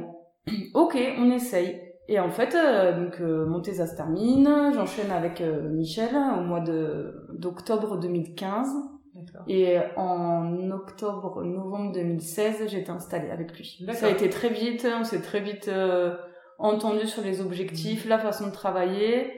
[0.73, 1.79] ok, on essaye.
[2.09, 6.41] Et en fait, euh, donc euh, mon thèse se termine, j'enchaîne avec euh, Michel au
[6.41, 8.67] mois de d'octobre 2015.
[9.13, 9.43] D'accord.
[9.47, 13.77] Et en octobre, novembre 2016, j'étais installée avec lui.
[13.81, 13.95] D'accord.
[13.95, 16.15] Ça a été très vite, on s'est très vite euh,
[16.57, 19.31] entendu sur les objectifs, la façon de travailler.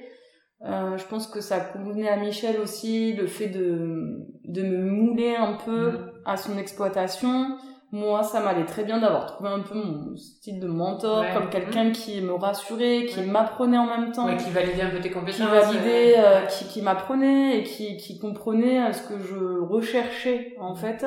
[0.63, 5.35] Euh, je pense que ça convenait à Michel aussi, le fait de, de me mouler
[5.35, 6.11] un peu Mhm.
[6.25, 7.57] à son exploitation.
[7.91, 11.33] Moi, ça m'allait très bien d'avoir trouvé un peu mon style de mentor, Ouais.
[11.33, 13.25] comme quelqu'un qui me rassurait, qui Ouais.
[13.25, 15.39] m'apprenait en même temps Ouais, qui validait un peu tes qui compétences.
[15.47, 20.73] validait, euh, qui, qui m'apprenait et qui, qui comprenait euh, ce que je recherchais en
[20.75, 21.05] fait.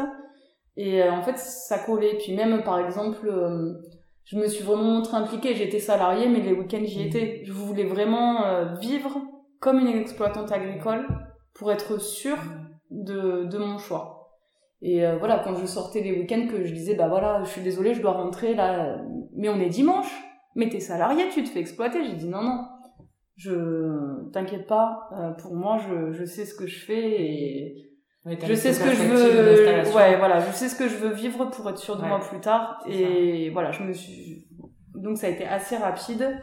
[0.76, 2.16] Et euh, en fait, ça collait.
[2.22, 3.74] Puis même, par exemple, euh,
[4.24, 5.54] je me suis vraiment montrée impliquée.
[5.56, 7.06] J'étais salariée, mais les week-ends, j'y Mhm.
[7.08, 7.42] étais.
[7.44, 9.18] Je voulais vraiment euh, vivre
[9.60, 11.06] comme une exploitante agricole
[11.54, 12.38] pour être sûre
[12.90, 14.14] de, de mon choix.
[14.80, 17.62] Et euh, voilà, quand je sortais les week-ends, que je disais, bah voilà, je suis
[17.62, 18.98] désolée, je dois rentrer là,
[19.34, 20.10] mais on est dimanche,
[20.54, 22.04] mais t'es salarié, tu te fais exploiter.
[22.04, 22.64] J'ai dit non, non,
[23.36, 27.90] je t'inquiète pas, euh, pour moi, je, je sais ce que je fais et
[28.24, 29.96] ouais, je sais ce que je veux.
[29.96, 32.20] Ouais, voilà, je sais ce que je veux vivre pour être sûre de Ouais, moi
[32.20, 32.80] plus tard.
[32.86, 34.46] Et voilà, je me suis.
[34.94, 36.40] Donc ça a été assez rapide.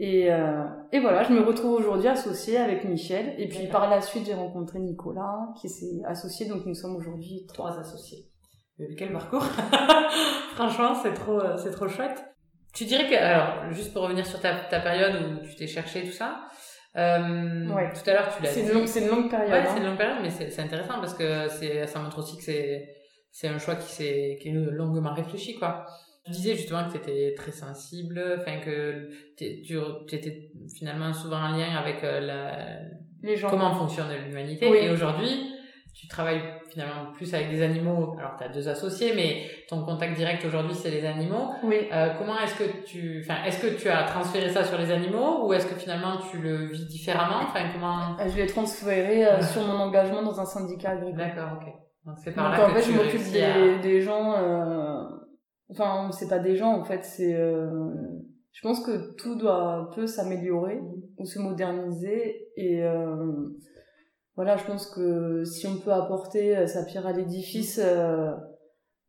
[0.00, 3.34] Et, euh, et voilà, je me retrouve aujourd'hui associée avec Michel.
[3.38, 6.46] Et puis par la suite, j'ai rencontré Nicolas, qui s'est associé.
[6.46, 7.78] Donc nous sommes aujourd'hui trois.
[7.78, 8.26] associés.
[8.78, 9.44] Mais quel parcours
[10.54, 12.24] Franchement, c'est trop, euh, c'est trop chouette.
[12.72, 16.04] Tu dirais que, alors, juste pour revenir sur ta, ta période où tu t'es cherché
[16.04, 16.42] tout ça,
[16.96, 17.92] euh, Ouais.
[17.92, 18.86] tout à l'heure tu l'as C'est dit.
[18.86, 19.50] c'est une longue période.
[19.50, 19.64] Ouais, hein.
[19.72, 22.42] c'est une longue période, mais c'est c'est intéressant parce que c'est, ça montre aussi que
[22.44, 22.88] c'est,
[23.32, 25.84] c'est un choix qui s'est, qui est longuement réfléchi, quoi.
[26.28, 31.48] Tu disais justement que tu étais très sensible, enfin que tu étais finalement souvent en
[31.56, 32.78] lien avec euh, la,
[33.22, 33.48] Les gens.
[33.50, 34.68] comment fonctionne l'humanité.
[34.70, 34.78] Oui.
[34.82, 35.52] Et aujourd'hui,
[35.94, 38.14] tu travailles finalement plus avec des animaux.
[38.18, 41.50] Alors, tu as deux associés, mais ton contact direct aujourd'hui, c'est les animaux.
[41.64, 41.88] Oui.
[41.92, 45.46] Euh, comment est-ce que tu, enfin, est-ce que tu as transféré ça sur les animaux
[45.46, 47.40] ou est-ce que finalement tu le vis différemment?
[47.42, 48.16] Enfin, comment?
[48.28, 51.16] Je l'ai transféré euh, sur mon engagement dans un syndicat agricole.
[51.16, 51.68] D'accord, ok.
[52.06, 54.34] Donc c'est par Donc là en que fait, tu je m'occupe des, à- des gens.
[54.36, 55.02] euh,
[55.70, 57.04] Enfin, c'est pas des gens en fait.
[57.04, 57.34] C'est.
[57.34, 57.68] euh,
[58.52, 60.80] Je pense que tout doit peut s'améliorer
[61.18, 63.32] ou se moderniser et euh,
[64.36, 64.56] voilà.
[64.56, 68.32] Je pense que si on peut apporter euh, sa pierre à l'édifice, euh,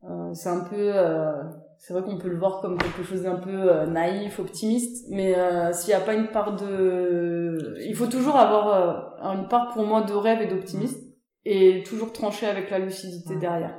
[0.03, 0.91] euh, c'est un peu.
[0.95, 1.41] euh,
[1.77, 5.71] c'est vrai qu'on peut le voir comme quelque chose d'un peu naïf, optimiste, mais euh,
[5.71, 7.77] s'il n'y a pas une part de...
[7.87, 10.99] Il faut toujours avoir une part pour moi de rêve et d'optimisme,
[11.45, 13.39] et toujours trancher avec la lucidité Ouais.
[13.39, 13.78] derrière.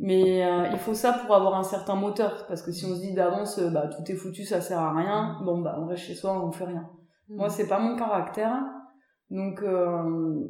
[0.00, 3.00] Mais euh, il faut ça pour avoir un certain moteur, parce que si on se
[3.00, 6.04] dit d'avance, euh, bah tout est foutu, ça sert à rien, bon bah on reste
[6.04, 6.88] chez soi, on fait rien.
[7.28, 8.56] Moi, c'est pas mon caractère.
[9.30, 10.40] Donc, euh,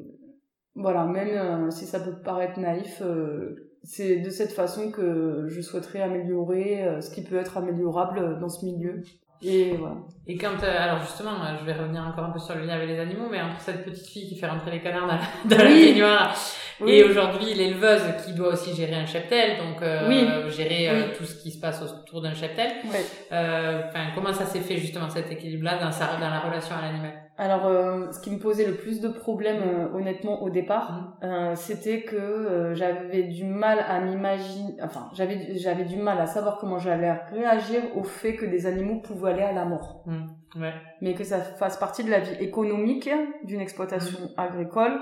[0.74, 1.28] voilà, même
[1.66, 3.02] euh, si ça peut paraître naïf,
[3.82, 8.64] c'est de cette façon que je souhaiterais améliorer ce qui peut être améliorable dans ce
[8.64, 9.02] milieu.
[9.40, 9.96] Et voilà.
[10.26, 11.30] Et quand, euh, alors justement,
[11.60, 13.84] je vais revenir encore un peu sur le lien avec les animaux, mais entre cette
[13.84, 15.20] petite fille qui fait rentrer les canards dans la,
[15.56, 15.92] dans la Oui.
[15.92, 16.34] baignoire
[16.80, 16.92] Oui.
[16.92, 20.26] Et aujourd'hui, l'éleveuse qui doit aussi gérer un cheptel, donc euh, Oui.
[20.50, 21.12] gérer euh, Oui.
[21.16, 22.70] tout ce qui se passe autour d'un cheptel.
[23.32, 26.82] Euh, Enfin, comment ça s'est fait justement cet équilibre-là dans, sa, dans la relation à
[26.82, 27.12] l'animal?
[27.36, 31.54] Alors, euh, ce qui me posait le plus de problèmes, euh, honnêtement, au départ, euh,
[31.54, 36.78] c'était que j'avais du mal à m'imaginer, enfin, j'avais j'avais du mal à savoir comment
[36.78, 40.04] j'allais réagir au fait que des animaux pouvaient aller à la mort.
[40.58, 40.72] Ouais.
[41.02, 43.08] mais que ça fasse partie de la vie économique
[43.44, 44.98] d'une exploitation agricole.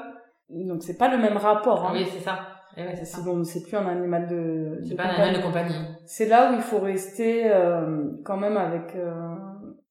[0.51, 1.87] Donc c'est pas le même rapport.
[1.87, 1.93] Hein.
[1.95, 2.39] Oui, c'est ça.
[2.77, 4.79] Eh ouais, c'est bon, c'est plus un animal de.
[4.87, 5.23] C'est pas un compagnie.
[5.29, 5.75] animal de compagnie.
[6.05, 8.95] C'est là où il faut rester euh, quand même avec.
[8.95, 9.13] euh,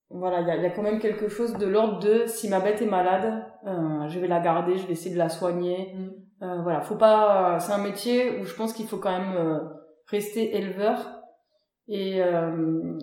[0.09, 2.47] voilà, il y a, il y a quand même quelque chose de l'ordre de si
[2.47, 5.93] ma bête est malade, euh, je vais la garder, je vais essayer de la soigner.
[6.41, 7.57] Euh, voilà, faut pas.
[7.59, 9.59] C'est un métier où je pense qu'il faut quand même euh,
[10.09, 11.21] rester éleveur
[11.87, 12.97] et euh,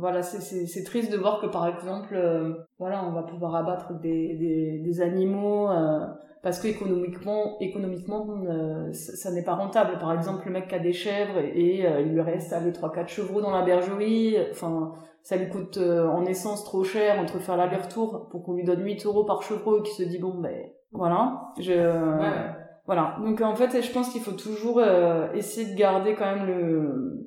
[0.00, 4.36] voilà, c'est triste de voir que par exemple, euh, voilà, on va pouvoir abattre des
[4.36, 6.00] des, des animaux euh,
[6.44, 9.98] parce que économiquement, économiquement, euh, ça, ça n'est pas rentable.
[9.98, 12.72] Par exemple, le mec qui a des chèvres et, et, euh, il lui reste allez
[12.72, 17.18] trois quatre chevreaux dans la bergerie, enfin ça lui coûte euh, en essence trop cher
[17.18, 20.18] entre faire l'aller-retour pour qu'on lui donne 8 euros par chevreau et qu'il se dit
[20.18, 20.54] bon ben
[20.92, 22.54] voilà je Ouais,
[22.86, 23.16] voilà.
[23.24, 27.26] Donc en fait, je pense qu'il faut toujours euh, essayer de garder quand même le.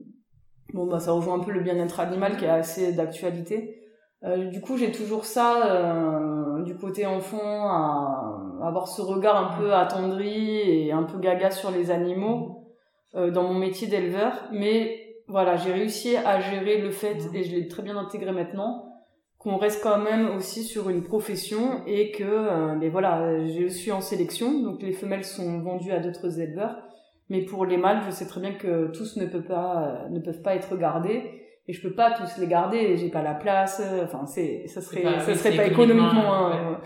[0.74, 3.87] Bon bah ça rejoint un peu le bien-être animal qui est assez d'actualité.
[4.24, 9.58] Euh, du coup, j'ai toujours ça euh, du côté enfant, à, avoir ce regard un
[9.58, 12.74] peu attendri et un peu gaga sur les animaux
[13.16, 14.34] euh, dans mon métier d'éleveur.
[14.52, 18.92] Mais voilà, j'ai réussi à gérer le fait, et je l'ai très bien intégré maintenant,
[19.38, 23.92] qu'on reste quand même aussi sur une profession et que, euh, mais voilà, je suis
[23.92, 26.76] en sélection, donc les femelles sont vendues à d'autres éleveurs.
[27.30, 30.42] Mais pour les mâles, je sais très bien que tous ne peuvent pas, ne peuvent
[30.42, 34.26] pas être gardés et je peux pas tous les garder j'ai pas la place enfin
[34.26, 36.80] c'est ça serait ça serait pas économiquement hein,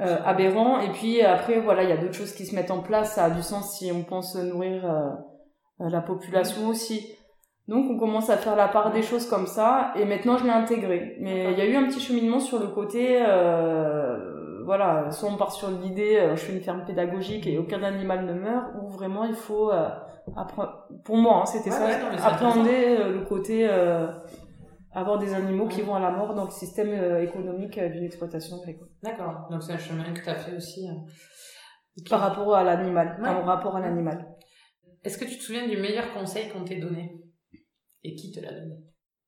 [0.00, 0.80] euh, aberrant.
[0.80, 3.24] Et puis après voilà il y a d'autres choses qui se mettent en place ça
[3.24, 7.14] a du sens si on pense nourrir euh, la population aussi.
[7.68, 10.50] Donc on commence à faire la part des choses comme ça et maintenant je l'ai
[10.50, 11.16] intégré.
[11.20, 15.36] Mais il y a eu un petit cheminement sur le côté euh, voilà soit on
[15.36, 18.88] part sur l'idée euh, je fais une ferme pédagogique et aucun animal ne meurt ou
[18.88, 19.88] vraiment il faut euh,
[21.04, 21.86] pour moi, hein, c'était ça.
[22.26, 24.08] appréhender euh, le côté euh,
[24.92, 28.60] avoir des animaux qui vont à la mort dans le système euh, économique d'une exploitation
[28.60, 28.88] agricole.
[29.02, 29.48] D'accord.
[29.50, 30.88] Donc c'est un chemin que tu as fait aussi.
[32.08, 34.26] Par rapport à l'animal, par rapport à l'animal.
[35.04, 37.20] Est-ce que tu te souviens du meilleur conseil qu'on t'ait donné?
[38.02, 38.76] Et qui te l'a donné?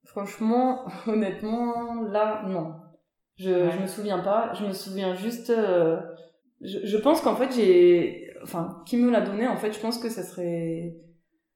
[0.05, 2.75] Franchement, honnêtement, là, non.
[3.37, 4.53] Je, je me souviens pas.
[4.55, 5.53] Je me souviens juste.
[6.61, 9.99] je, je pense qu'en fait, j'ai enfin, qui me l'a donné, en fait, je pense
[9.99, 10.97] que ça serait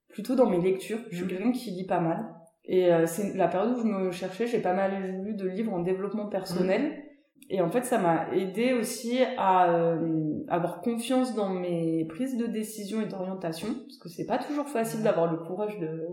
[0.09, 0.99] plutôt dans mes lectures.
[1.11, 1.31] Je suis mhm.
[1.31, 2.27] quelqu'un qui lit pas mal.
[2.64, 5.72] Et euh, c'est la période où je me cherchais, j'ai pas mal lu de livres
[5.72, 6.83] en développement personnel.
[6.83, 7.03] Mhm.
[7.49, 12.46] Et en fait, ça m'a aidé aussi à euh, avoir confiance dans mes prises de
[12.46, 16.09] décision et d'orientation, parce que c'est pas toujours facile d'avoir le courage de.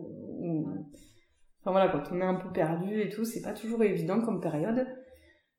[1.61, 4.41] Enfin voilà, quand on est un peu perdu et tout, c'est pas toujours évident comme
[4.41, 4.85] période.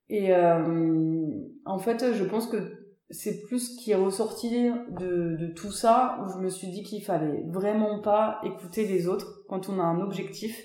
[0.09, 1.27] Et euh,
[1.65, 2.84] en fait, je pense que
[3.15, 6.83] c'est plus ce qui est ressorti de, de tout ça où je me suis dit
[6.83, 10.61] qu'il fallait vraiment pas écouter les autres quand on a un objectif.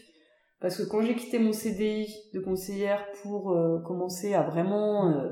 [0.60, 5.32] Parce que quand j'ai quitté mon CDI de conseillère pour euh, commencer à vraiment euh,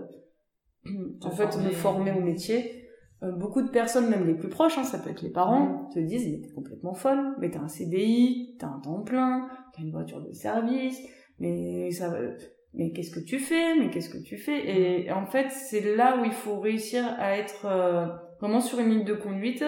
[1.23, 2.85] en fait me former au métier
[3.23, 5.99] euh, beaucoup de personnes même les plus proches hein, ça peut être les parents te
[5.99, 9.91] disent mais t'es complètement folle mais t'as un CDI t'as un temps plein t'as une
[9.91, 11.01] voiture de service
[11.39, 12.13] mais ça
[12.77, 13.75] mais qu'est-ce que tu fais?
[13.75, 15.05] Mais qu'est-ce que tu fais?
[15.05, 18.05] Et en fait c'est là où il faut réussir à être euh,
[18.39, 19.65] vraiment sur une ligne de conduite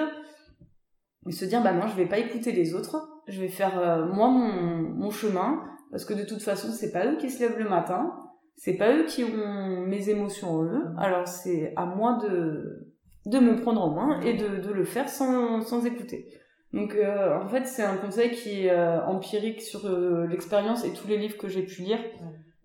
[1.28, 2.98] et se dire bah non je vais pas écouter les autres.
[3.28, 5.64] Je vais faire euh, moi mon, mon chemin.
[5.90, 8.14] Parce que de toute façon c'est pas eux qui se lèvent le matin.
[8.56, 10.86] C'est pas eux qui ont mes émotions en eux.
[11.00, 12.86] Alors c'est à moi de
[13.26, 16.28] de me prendre en main et de, de le faire sans, sans écouter.
[16.74, 19.82] Donc euh, en fait c'est un conseil qui est empirique sur
[20.28, 22.00] l'expérience et tous les livres que j'ai pu lire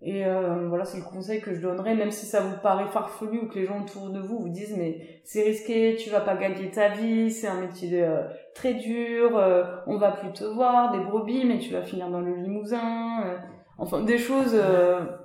[0.07, 3.39] et euh, voilà, c'est le conseil que je donnerais, même si ça vous paraît farfelu
[3.39, 6.35] ou que les gens autour de vous vous disent mais c'est risqué, tu vas pas
[6.35, 8.21] gagner ta vie, c'est un métier euh,
[8.53, 12.21] très dur, euh, on va plus te voir, des brebis, mais tu vas finir dans
[12.21, 13.39] le limousin.
[13.79, 14.55] enfin, des choses,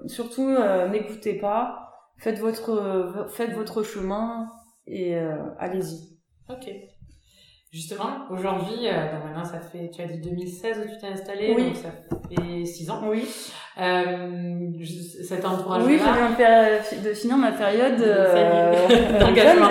[0.07, 0.57] surtout
[0.91, 4.49] n'écoutez pas, faites votre, faites votre chemin
[4.87, 5.15] et
[5.59, 6.17] allez-y.
[7.73, 11.77] Justement, aujourd'hui, euh, maintenant ça fait, tu as dit 2016 où tu t'es installée, donc
[11.77, 11.91] ça
[12.29, 13.01] fait 6 ans.
[13.05, 13.25] Oui.
[13.81, 14.71] Euh,
[15.23, 19.69] cet entourage Oui, je viens de finir ma période euh, d'engagement.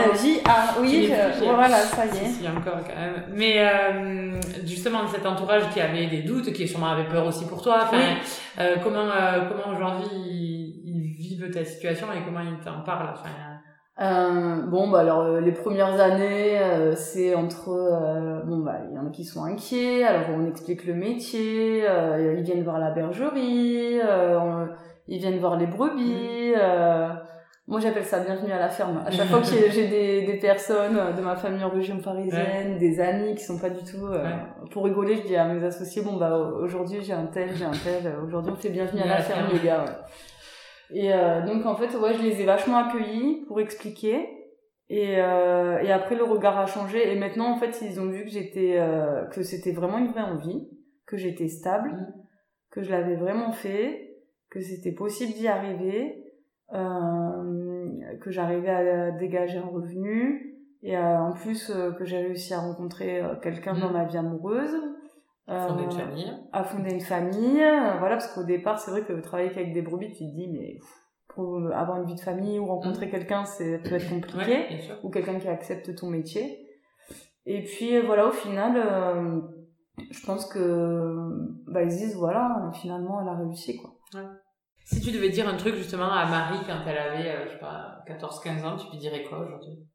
[0.47, 1.11] Ah oui,
[1.43, 2.29] voilà, ça y est.
[2.29, 3.25] Si, encore quand même.
[3.33, 7.61] Mais euh, justement, cet entourage qui avait des doutes, qui sûrement avait peur aussi pour
[7.61, 7.99] toi, enfin,
[8.59, 13.09] euh, comment, euh, comment aujourd'hui ils, ils, vivent ta situation et comment ils t'en parlent
[13.13, 13.29] enfin,
[14.01, 18.95] euh, bon bah alors euh, les premières années euh, c'est entre euh, bon bah il
[18.95, 22.91] y en a qui sont inquiets alors on explique le métier ils viennent voir la
[22.91, 23.99] bergerie
[25.07, 26.53] ils viennent voir les brebis
[27.67, 29.03] moi j'appelle ça bienvenue à la ferme.
[29.05, 32.99] À chaque fois que j'ai des, des personnes de ma famille en région parisienne des
[33.01, 34.07] amis qui sont pas du tout
[34.71, 37.71] pour rigoler je dis à mes associés bon bah aujourd'hui j'ai un tel j'ai un
[37.71, 39.83] tel aujourd'hui on fait bienvenue à la ferme les gars
[40.91, 44.27] et euh, donc en fait, ouais, je les ai vachement accueillis pour expliquer.
[44.89, 47.11] Et, euh, et après le regard a changé.
[47.11, 50.21] Et maintenant, en fait, ils ont vu que j'étais, euh, que c'était vraiment une vraie
[50.21, 50.67] envie,
[51.05, 52.13] que j'étais stable, mm.
[52.71, 54.17] que je l'avais vraiment fait,
[54.49, 56.23] que c'était possible d'y arriver,
[56.73, 60.55] euh, que j'arrivais à dégager un revenu.
[60.81, 63.93] Et euh, en plus euh, que j'ai réussi à rencontrer quelqu'un dans mm.
[63.93, 64.75] ma vie amoureuse,
[65.49, 66.33] fonder une famille.
[66.51, 67.61] À fonder une famille.
[67.61, 70.47] Euh, voilà, parce qu'au départ, c'est vrai que travailler avec des brebis, tu te dis,
[70.47, 70.77] mais
[71.27, 73.11] pour avoir une vie de famille ou rencontrer mm.
[73.11, 74.67] quelqu'un, c'est peut être compliqué.
[75.03, 76.65] ou quelqu'un qui accepte ton métier.
[77.45, 79.41] Et puis euh, voilà, au final, euh,
[80.11, 81.15] je pense que
[81.67, 83.95] bah, ils disent, voilà, finalement, elle a réussi, quoi.
[84.13, 84.27] Ouais.
[84.85, 88.03] Si tu devais dire un truc justement à Marie quand elle avait, je sais pas,
[88.07, 89.85] 14-15 ans, tu lui dirais quoi aujourd'hui?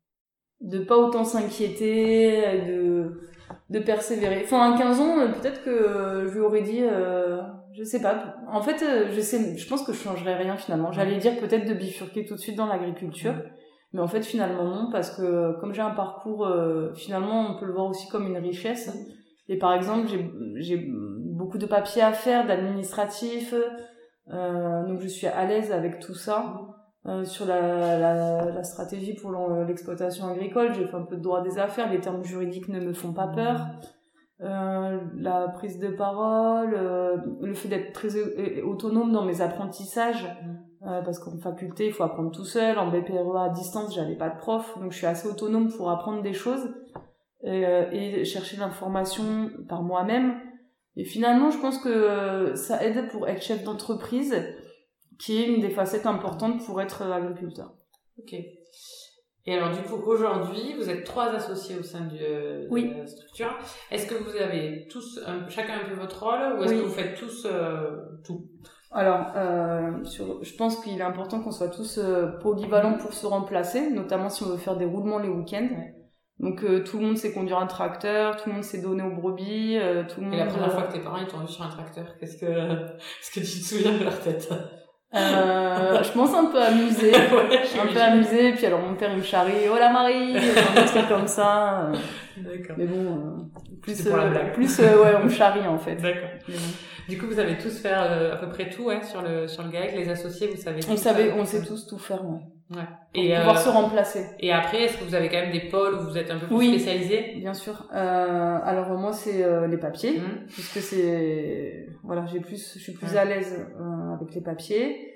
[0.60, 3.28] De pas autant s'inquiéter, de
[3.70, 4.42] de persévérer.
[4.44, 7.40] Enfin, à 15 ans, peut-être que je lui aurais dit, euh,
[7.74, 8.36] je sais pas.
[8.50, 10.92] En fait, euh, je sais, je pense que je changerais rien finalement.
[10.92, 13.34] J'allais dire peut-être de bifurquer tout de suite dans l'agriculture,
[13.92, 17.66] mais en fait finalement non, parce que comme j'ai un parcours, euh, finalement on peut
[17.66, 18.96] le voir aussi comme une richesse.
[19.48, 20.08] Et par exemple,
[20.56, 23.54] j'ai beaucoup de papiers à faire, d'administratif,
[24.32, 26.54] euh, donc je suis à l'aise avec tout ça.
[27.06, 29.30] Euh, sur la, la, la, stratégie pour
[29.66, 32.94] l'exploitation agricole, j'ai fait un peu de droit des affaires, les termes juridiques ne me
[32.94, 33.60] font pas peur.
[34.40, 38.08] Euh, la prise de parole, euh, le fait d'être très
[38.62, 40.26] autonome dans mes apprentissages,
[40.86, 44.30] euh, parce qu'en faculté, il faut apprendre tout seul, en BPRE à distance, j'avais pas
[44.30, 46.74] de prof, donc je suis assez autonome pour apprendre des choses
[47.44, 50.34] et, et chercher l'information par moi-même.
[50.96, 54.34] Et finalement, je pense que ça aide pour être chef d'entreprise
[55.18, 57.72] qui est une des facettes importantes pour être agriculteur.
[58.18, 58.34] Ok.
[59.46, 63.58] Et alors du coup aujourd'hui vous êtes trois associés au sein de, la structure.
[63.90, 67.14] Est-ce que vous avez tous chacun un peu votre rôle ou est-ce que vous faites
[67.14, 68.48] tous euh, tout?
[68.94, 73.26] Alors euh, sur, je pense qu'il est important qu'on soit tous euh, polyvalents pour se
[73.26, 75.68] remplacer, notamment si on veut faire des roulements les week-ends.
[76.38, 79.14] Donc euh, tout le monde sait conduire un tracteur, tout le monde sait donner aux
[79.14, 80.34] brebis, tout le monde.
[80.34, 82.46] Et la première fois que tes parents ils t'ont vu sur un tracteur, qu'est-ce que
[83.20, 84.48] est-ce que tu te souviens de leur tête?
[85.14, 88.52] Euh, je pense un peu amusé, un peu amusé.
[88.52, 91.90] Puis alors mon père il me charrie, oh la Marie, un truc comme ça.
[92.36, 92.76] D'accord.
[92.78, 95.96] Mais bon, euh, plus euh, plus euh, ouais, on me charrie en fait.
[95.96, 96.30] D'accord.
[97.08, 98.00] Du coup, vous avez tous faire
[98.32, 100.80] à peu près tout ouais, sur le sur le GAEC, les associés, vous savez.
[100.88, 102.40] On savait, on sait tous tout faire, ouais.
[102.70, 102.82] Ouais.
[103.12, 104.26] Pour et pouvoir se remplacer.
[104.40, 106.46] Et après, est-ce que vous avez quand même des pôles où vous êtes un peu
[106.46, 107.86] plus oui, spécialisé Bien sûr.
[107.92, 110.46] alors moi, c'est les papiers, mmh.
[110.48, 113.66] puisque c'est voilà, j'ai plus, je suis plus à l'aise
[114.14, 115.10] avec les papiers.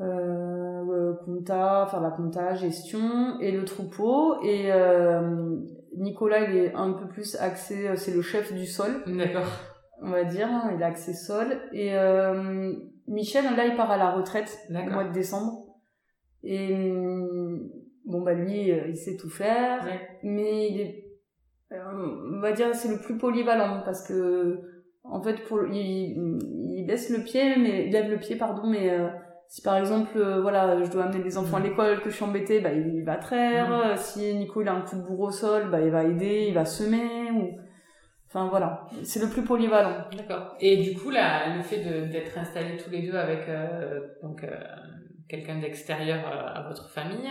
[0.00, 4.40] Euh, compta, faire la compta, gestion et le troupeau.
[4.42, 5.56] Et euh,
[5.96, 9.02] Nicolas, il est un peu plus axé, euh, c'est le chef du sol.
[9.06, 9.46] D'accord.
[10.00, 11.60] On va dire, hein, il est axé sol.
[11.72, 12.72] Et euh,
[13.08, 15.64] Michel, là, il part à la retraite au mois de décembre.
[16.44, 16.74] Et
[18.04, 19.86] bon, bah lui, il sait tout faire.
[20.22, 21.04] Mais il est,
[21.72, 24.60] on va dire, c'est le plus polyvalent parce que
[25.04, 26.38] en fait, pour il,
[26.76, 28.90] il baisse le pied, mais il lève le pied, pardon, mais
[29.48, 31.64] si par exemple euh, voilà je dois amener des enfants à mm.
[31.64, 33.96] l'école que je suis embêtée bah il va traire mm.
[33.96, 36.54] si Nico il a un coup de bourre au sol bah il va aider il
[36.54, 37.58] va semer ou
[38.26, 42.76] enfin voilà c'est le plus polyvalent d'accord et du coup là le fait d'être installés
[42.76, 44.50] tous les deux avec euh, donc euh,
[45.28, 47.28] quelqu'un d'extérieur à votre famille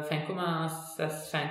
[0.00, 1.48] enfin comment ça se fait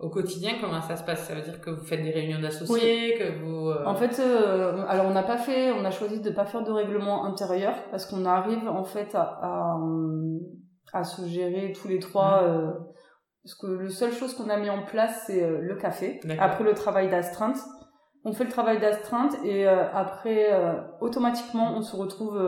[0.00, 1.26] au quotidien, comment ça se passe?
[1.26, 3.68] Ça veut dire que vous faites des réunions d'associés, que vous...
[3.68, 6.62] Euh, en fait, euh, alors on n'a pas fait, on a choisi de pas faire
[6.64, 9.80] de règlement intérieur parce qu'on arrive en fait à, à,
[10.94, 12.42] à, se gérer tous les trois.
[12.42, 12.46] Mmh.
[12.46, 12.70] Euh,
[13.44, 16.20] parce que le seule chose qu'on a mis en place, c'est le café.
[16.38, 17.56] Après le travail d'astreinte,
[18.24, 20.48] on fait le travail d'astreinte et après,
[21.00, 22.38] automatiquement, on se retrouve...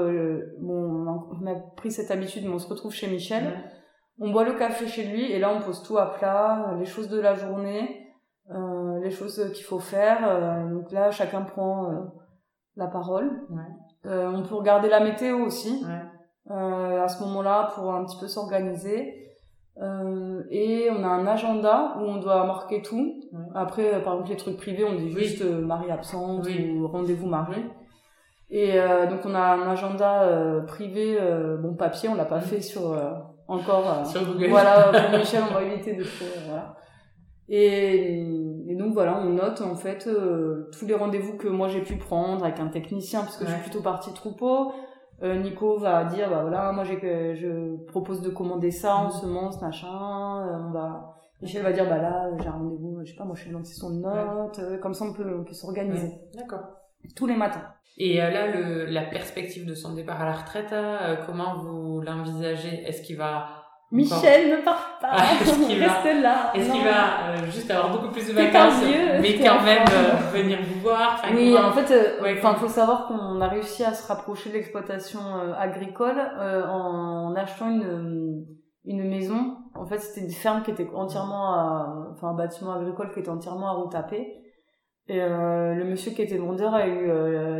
[0.61, 3.45] bon, on a pris cette habitude, mais on se retrouve chez Michel.
[3.45, 3.83] Mmh
[4.23, 6.85] on boit le café chez lui et là on pose tout à plat, euh, les
[6.85, 8.15] choses de la journée,
[8.51, 10.19] euh, les choses qu'il faut faire.
[10.25, 11.89] Euh, donc là chacun prend
[12.77, 13.31] la parole.
[14.05, 15.85] on peut regarder la météo aussi
[16.49, 19.32] à ce moment-là pour un petit peu s'organiser.
[20.51, 23.21] Et on a un agenda où on doit marquer tout.
[23.55, 27.63] Après, par exemple, les trucs privés, on dit juste mari absente ou rendez-vous mari.
[28.51, 28.73] Et
[29.09, 31.19] donc on a un agenda privé,
[31.61, 32.95] bon papier, on l'a pas fait sur
[33.53, 34.01] encore.
[34.01, 34.49] Euh, Sur Google.
[34.49, 36.25] Voilà, pour Michel, on va éviter de trop.
[36.47, 36.77] Voilà.
[37.49, 38.23] Et,
[38.69, 41.97] et, donc voilà, on note en fait euh, tous les rendez-vous que moi j'ai pu
[41.97, 44.73] prendre avec un technicien parce que je suis plutôt partie troupeau.
[45.23, 49.09] Euh, Nico va dire bah voilà, moi j'ai que je propose de commander ça en
[49.09, 49.13] mmh.
[49.13, 50.47] semences machin.
[50.47, 53.35] Euh, on va Michel va dire bah là j'ai un rendez-vous, je sais pas moi
[53.37, 56.13] je suis son note, comme ça on peut on peut s'organiser.
[56.35, 56.63] D'accord.
[57.17, 57.67] Tous les matins.
[57.99, 60.73] Et là, le, la perspective de son départ à la retraite,
[61.27, 62.83] comment vous l'envisagez?
[62.89, 63.62] Est-ce qu'il va
[63.93, 66.51] Michel ne part pas, ah, reste là.
[66.55, 68.83] Est-ce qu'il va euh, juste avoir beaucoup plus de vacances,
[69.21, 73.39] mais quand même euh, venir vous voir Oui, en fait, euh, enfin, faut savoir qu'on
[73.43, 75.21] a réussi à se rapprocher de l'exploitation
[75.59, 76.19] agricole
[76.71, 78.47] en, achetant une
[78.85, 79.59] une maison.
[79.75, 83.29] En fait, c'était une ferme qui était entièrement, à, enfin un bâtiment agricole qui était
[83.29, 84.39] entièrement à retaper.
[85.09, 87.13] Et le monsieur qui était vendeur a eu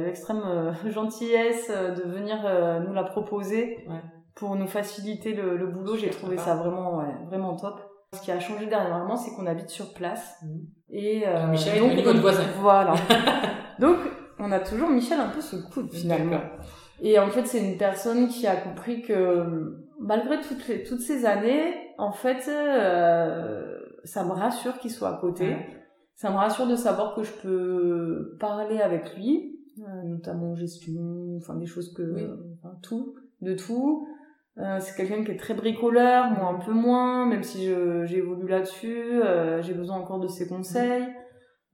[0.03, 2.39] l'extrême gentillesse de venir
[2.87, 3.85] nous la proposer.
[3.87, 4.01] Ouais
[4.35, 5.97] pour nous faciliter le, le boulot.
[5.97, 7.81] J'ai trouvé ça vraiment, ouais, vraiment top.
[8.15, 10.37] Ce qui a changé dernièrement, c'est qu'on habite sur place.
[10.43, 10.59] Mmh.
[10.91, 12.45] Et euh, Michel donc, est votre voisin.
[12.61, 12.95] Voilà.
[13.79, 13.97] donc,
[14.39, 16.41] on a toujours Michel un peu sous le coude finalement.
[17.01, 21.25] Et en fait, c'est une personne qui a compris que malgré toutes, les, toutes ces
[21.25, 25.57] années, en fait, euh, ça me rassure qu'il soit à côté.
[26.15, 31.55] Ça me rassure de savoir que je peux parler avec lui, euh, notamment gestion, enfin
[31.55, 34.07] des choses que, enfin, tout, de tout.
[34.59, 37.73] Euh, c'est quelqu'un qui est très bricoleur, moi un peu moins, même si
[38.05, 41.09] j'évolue là-dessus, euh, j'ai besoin encore de ses conseils.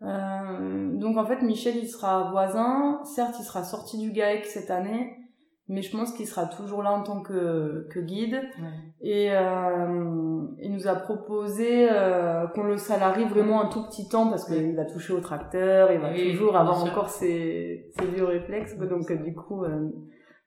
[0.03, 3.01] Euh, donc en fait, Michel, il sera voisin.
[3.05, 5.17] Certes, il sera sorti du GAEC cette année,
[5.67, 8.41] mais je pense qu'il sera toujours là en tant que, que guide.
[9.01, 14.29] Et euh, il nous a proposé euh, qu'on le salarie vraiment un tout petit temps
[14.29, 18.77] parce qu'il va toucher au tracteur, il va toujours avoir encore ses, ses vieux réflexes.
[18.79, 19.89] Donc du coup, euh,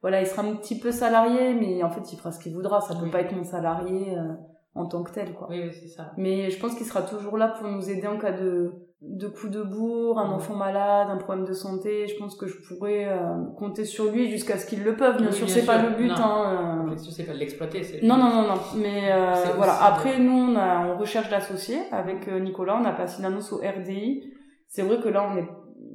[0.01, 2.81] voilà, il sera un petit peu salarié, mais en fait, il fera ce qu'il voudra.
[2.81, 4.33] Ça peut pas être mon salarié euh,
[4.75, 5.47] en tant que tel, quoi.
[5.49, 6.11] Oui, oui c'est ça.
[6.17, 8.71] Mais je pense qu'il sera toujours là pour nous aider en cas de
[9.01, 12.55] de coups de bourre, un enfant malade, un problème de santé, je pense que je
[12.67, 15.17] pourrais euh, compter sur lui jusqu'à ce qu'ils le peuvent.
[15.17, 16.11] Bien sûr, c'est pas le but.
[16.11, 16.95] Hein, euh...
[16.97, 17.81] c'est pas de l'exploiter.
[18.03, 18.61] Non, non, non, non.
[18.75, 19.83] Mais euh, voilà.
[19.83, 22.77] Après, nous, on, a, on recherche d'associés avec euh, Nicolas.
[22.79, 24.23] On a passé une annonce au RDI.
[24.67, 25.49] C'est vrai que là, on est,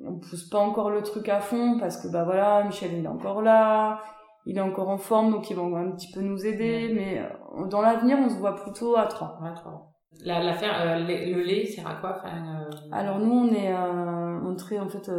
[0.06, 3.08] on pousse pas encore le truc à fond parce que bah voilà, Michel il est
[3.08, 4.00] encore là,
[4.46, 6.92] il est encore en forme, donc il va un petit peu nous aider.
[6.94, 9.38] Mais euh, dans l'avenir, on se voit plutôt à trois.
[9.42, 9.92] Ouais, trois.
[10.24, 12.70] La, la euh, le lait sert à quoi enfin, euh...
[12.90, 15.10] Alors nous on est euh, entré en fait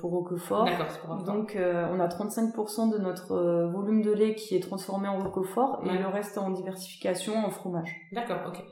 [0.00, 0.64] pour Roquefort.
[0.64, 3.34] D'accord, c'est pour Donc on a 35% de notre
[3.72, 7.96] volume de lait qui est transformé en Roquefort et le reste en diversification en fromage.
[8.12, 8.62] D'accord, ok.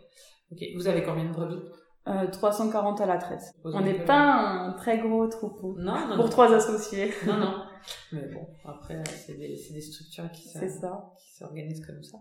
[0.52, 0.62] Ok.
[0.76, 1.58] Vous avez combien de brebis?
[2.04, 3.42] 340 à la traite.
[3.64, 5.76] on n'est pas un très gros troupeau.
[5.78, 7.12] Non, non Pour trois associés.
[7.26, 7.64] Non, non.
[8.12, 12.18] Mais bon, après, c'est des, des, structures qui s'organisent comme ça.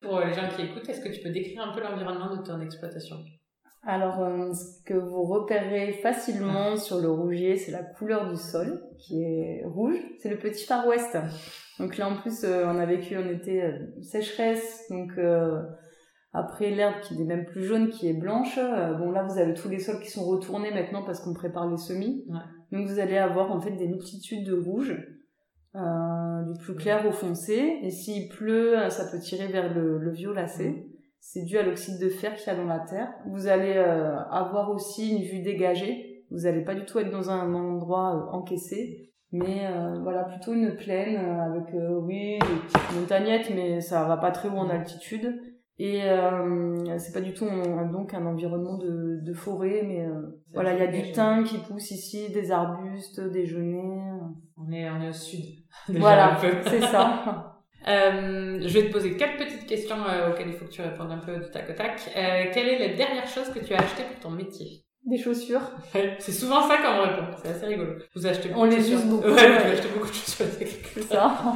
[0.00, 2.60] Pour les gens qui écoutent, est-ce que tu peux décrire un peu l'environnement de ton
[2.60, 3.16] exploitation?
[3.88, 8.82] Alors, euh, ce que vous repérez facilement sur le rougier, c'est la couleur du sol,
[8.98, 9.96] qui est rouge.
[10.18, 11.16] C'est le petit Far West.
[11.78, 15.12] Donc là, en plus, euh, on a vécu en été euh, sécheresse, donc
[16.36, 18.58] après l'herbe qui est même plus jaune, qui est blanche.
[18.98, 21.76] bon, là, vous avez tous les sols qui sont retournés maintenant parce qu'on prépare les
[21.76, 22.24] semis.
[22.28, 22.38] Ouais.
[22.72, 24.96] Donc vous allez avoir en fait des multitudes de rouges,
[25.74, 27.78] du plus clair au foncé.
[27.82, 30.86] Et s'il pleut, ça peut tirer vers le, le violacé.
[31.28, 33.12] C'est dû à l'oxyde de fer qu'il y a dans la terre.
[33.26, 36.24] Vous allez euh, avoir aussi une vue dégagée.
[36.30, 40.54] Vous n'allez pas du tout être dans un endroit euh, encaissé, mais euh, voilà plutôt
[40.54, 44.58] une plaine euh, avec euh, oui des petites montagnettes, mais ça va pas très haut
[44.58, 45.34] en altitude.
[45.78, 46.00] Et
[46.98, 50.06] c'est pas du tout un, donc un environnement de, de forêt, mais
[50.54, 54.10] voilà il y a du thym qui pousse ici, des arbustes, des genêts.
[54.56, 55.44] On est on est au sud.
[55.88, 57.52] voilà, c'est ça.
[57.88, 61.12] Euh, je vais te poser quatre petites questions euh, auxquelles il faut que tu répondes
[61.12, 62.00] un peu du tac au tac.
[62.16, 64.82] Euh, quelle est la dernière chose que tu as acheté pour ton métier?
[65.04, 65.60] Des chaussures.
[66.18, 67.36] c'est souvent ça qu'on me répond.
[67.40, 67.92] C'est assez rigolo.
[68.16, 69.28] Vous achetez On les use beaucoup.
[69.28, 69.60] Ouais, ouais.
[69.60, 70.46] tu as acheté beaucoup de chaussures.
[70.94, 71.54] C'est ça.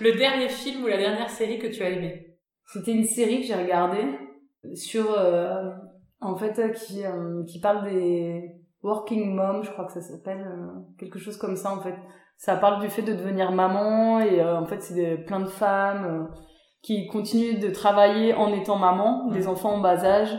[0.00, 2.26] Le dernier film ou la dernière série que tu as aimé
[2.68, 4.18] C'était une série que j'ai regardée
[4.74, 5.70] sur, euh,
[6.20, 7.02] en fait, qui
[7.46, 10.46] qui parle des working moms, je crois que ça s'appelle
[10.98, 11.94] quelque chose comme ça en fait.
[12.38, 16.04] Ça parle du fait de devenir maman et euh, en fait c'est plein de femmes
[16.04, 16.34] euh,
[16.82, 20.32] qui continuent de travailler en étant maman, des enfants en bas âge.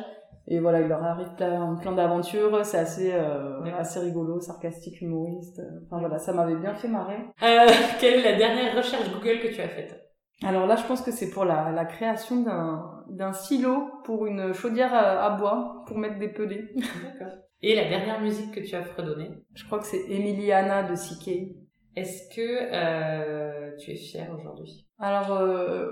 [0.48, 5.62] Et voilà il leur arrive plein, plein d'aventures, c'est assez euh, assez rigolo, sarcastique, humoriste.
[5.86, 7.20] Enfin voilà, ça m'avait bien fait marrer.
[8.00, 10.09] quelle est la dernière recherche Google que tu as faite?
[10.44, 14.54] Alors là, je pense que c'est pour la, la création d'un, d'un silo pour une
[14.54, 16.70] chaudière à, à bois pour mettre des pelés.
[16.76, 17.34] D'accord.
[17.62, 19.32] Et la dernière musique que tu as fredonnée?
[19.54, 21.56] Je crois que c'est Emiliana de CK.
[21.96, 24.88] Est-ce que euh, tu es fière aujourd'hui?
[24.98, 25.92] Alors euh,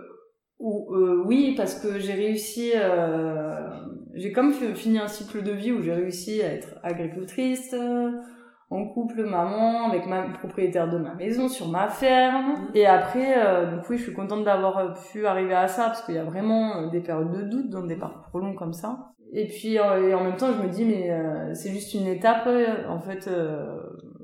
[0.60, 3.70] ou, euh, oui, parce que j'ai réussi, euh,
[4.14, 7.76] j'ai comme fini un cycle de vie où j'ai réussi à être agricultrice,
[8.70, 12.52] en couple, maman, avec ma propriétaire de ma maison, sur ma ferme.
[12.52, 12.68] Mhm.
[12.76, 16.16] Et après, euh, donc oui, je suis contente d'avoir pu arriver à ça, parce qu'il
[16.16, 19.14] y a vraiment des périodes de doute dans des parcours trop longs comme ça.
[19.34, 22.08] Et puis, euh, et en même temps, je me dis, mais euh, c'est juste une
[22.08, 22.48] étape.
[22.90, 23.30] En fait,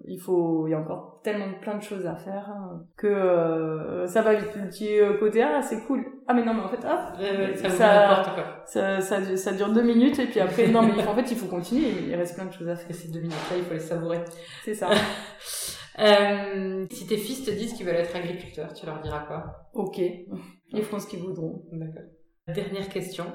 [0.05, 4.05] il faut, il y a encore tellement plein de choses à faire hein, que euh,
[4.07, 4.55] ça va vite.
[4.55, 6.05] Le petit côté ah c'est cool.
[6.27, 7.13] Ah mais non mais en fait ah
[7.55, 11.31] ça, ça, ça, ça, ça, dure deux minutes et puis après non mais en fait
[11.31, 11.89] il faut continuer.
[12.07, 12.95] Il reste plein de choses à faire.
[12.95, 14.19] Ces deux minutes là il faut les savourer.
[14.63, 14.89] C'est ça.
[15.99, 19.69] euh, si tes fils te disent qu'ils veulent être agriculteurs, tu leur diras quoi?
[19.73, 19.99] Ok.
[19.99, 21.63] Ils feront ce qu'ils voudront.
[21.71, 22.03] D'accord.
[22.47, 23.25] Dernière question.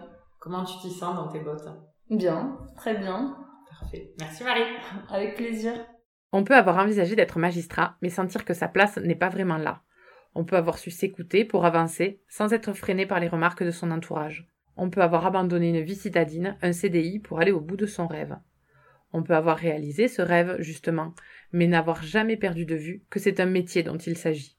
[0.40, 1.68] Comment tu t'y sens dans tes bottes?
[2.10, 3.36] Bien, très bien.
[3.70, 4.12] Parfait.
[4.20, 4.62] Merci Marie.
[5.10, 5.72] Avec plaisir.
[6.32, 9.82] On peut avoir envisagé d'être magistrat, mais sentir que sa place n'est pas vraiment là.
[10.34, 13.90] On peut avoir su s'écouter pour avancer, sans être freiné par les remarques de son
[13.90, 14.46] entourage.
[14.76, 18.06] On peut avoir abandonné une vie citadine, un CDI, pour aller au bout de son
[18.06, 18.36] rêve.
[19.12, 21.14] On peut avoir réalisé ce rêve, justement,
[21.52, 24.56] mais n'avoir jamais perdu de vue que c'est un métier dont il s'agit.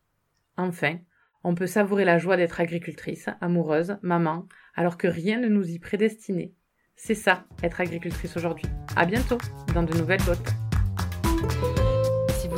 [0.58, 0.98] Enfin,
[1.42, 4.46] On peut savourer la joie d'être agricultrice, amoureuse, maman,
[4.76, 6.54] alors que rien ne nous y prédestinait.
[6.98, 8.66] C'est ça, être agricultrice aujourd'hui.
[8.98, 9.38] À bientôt
[9.74, 10.69] dans de nouvelles bottes.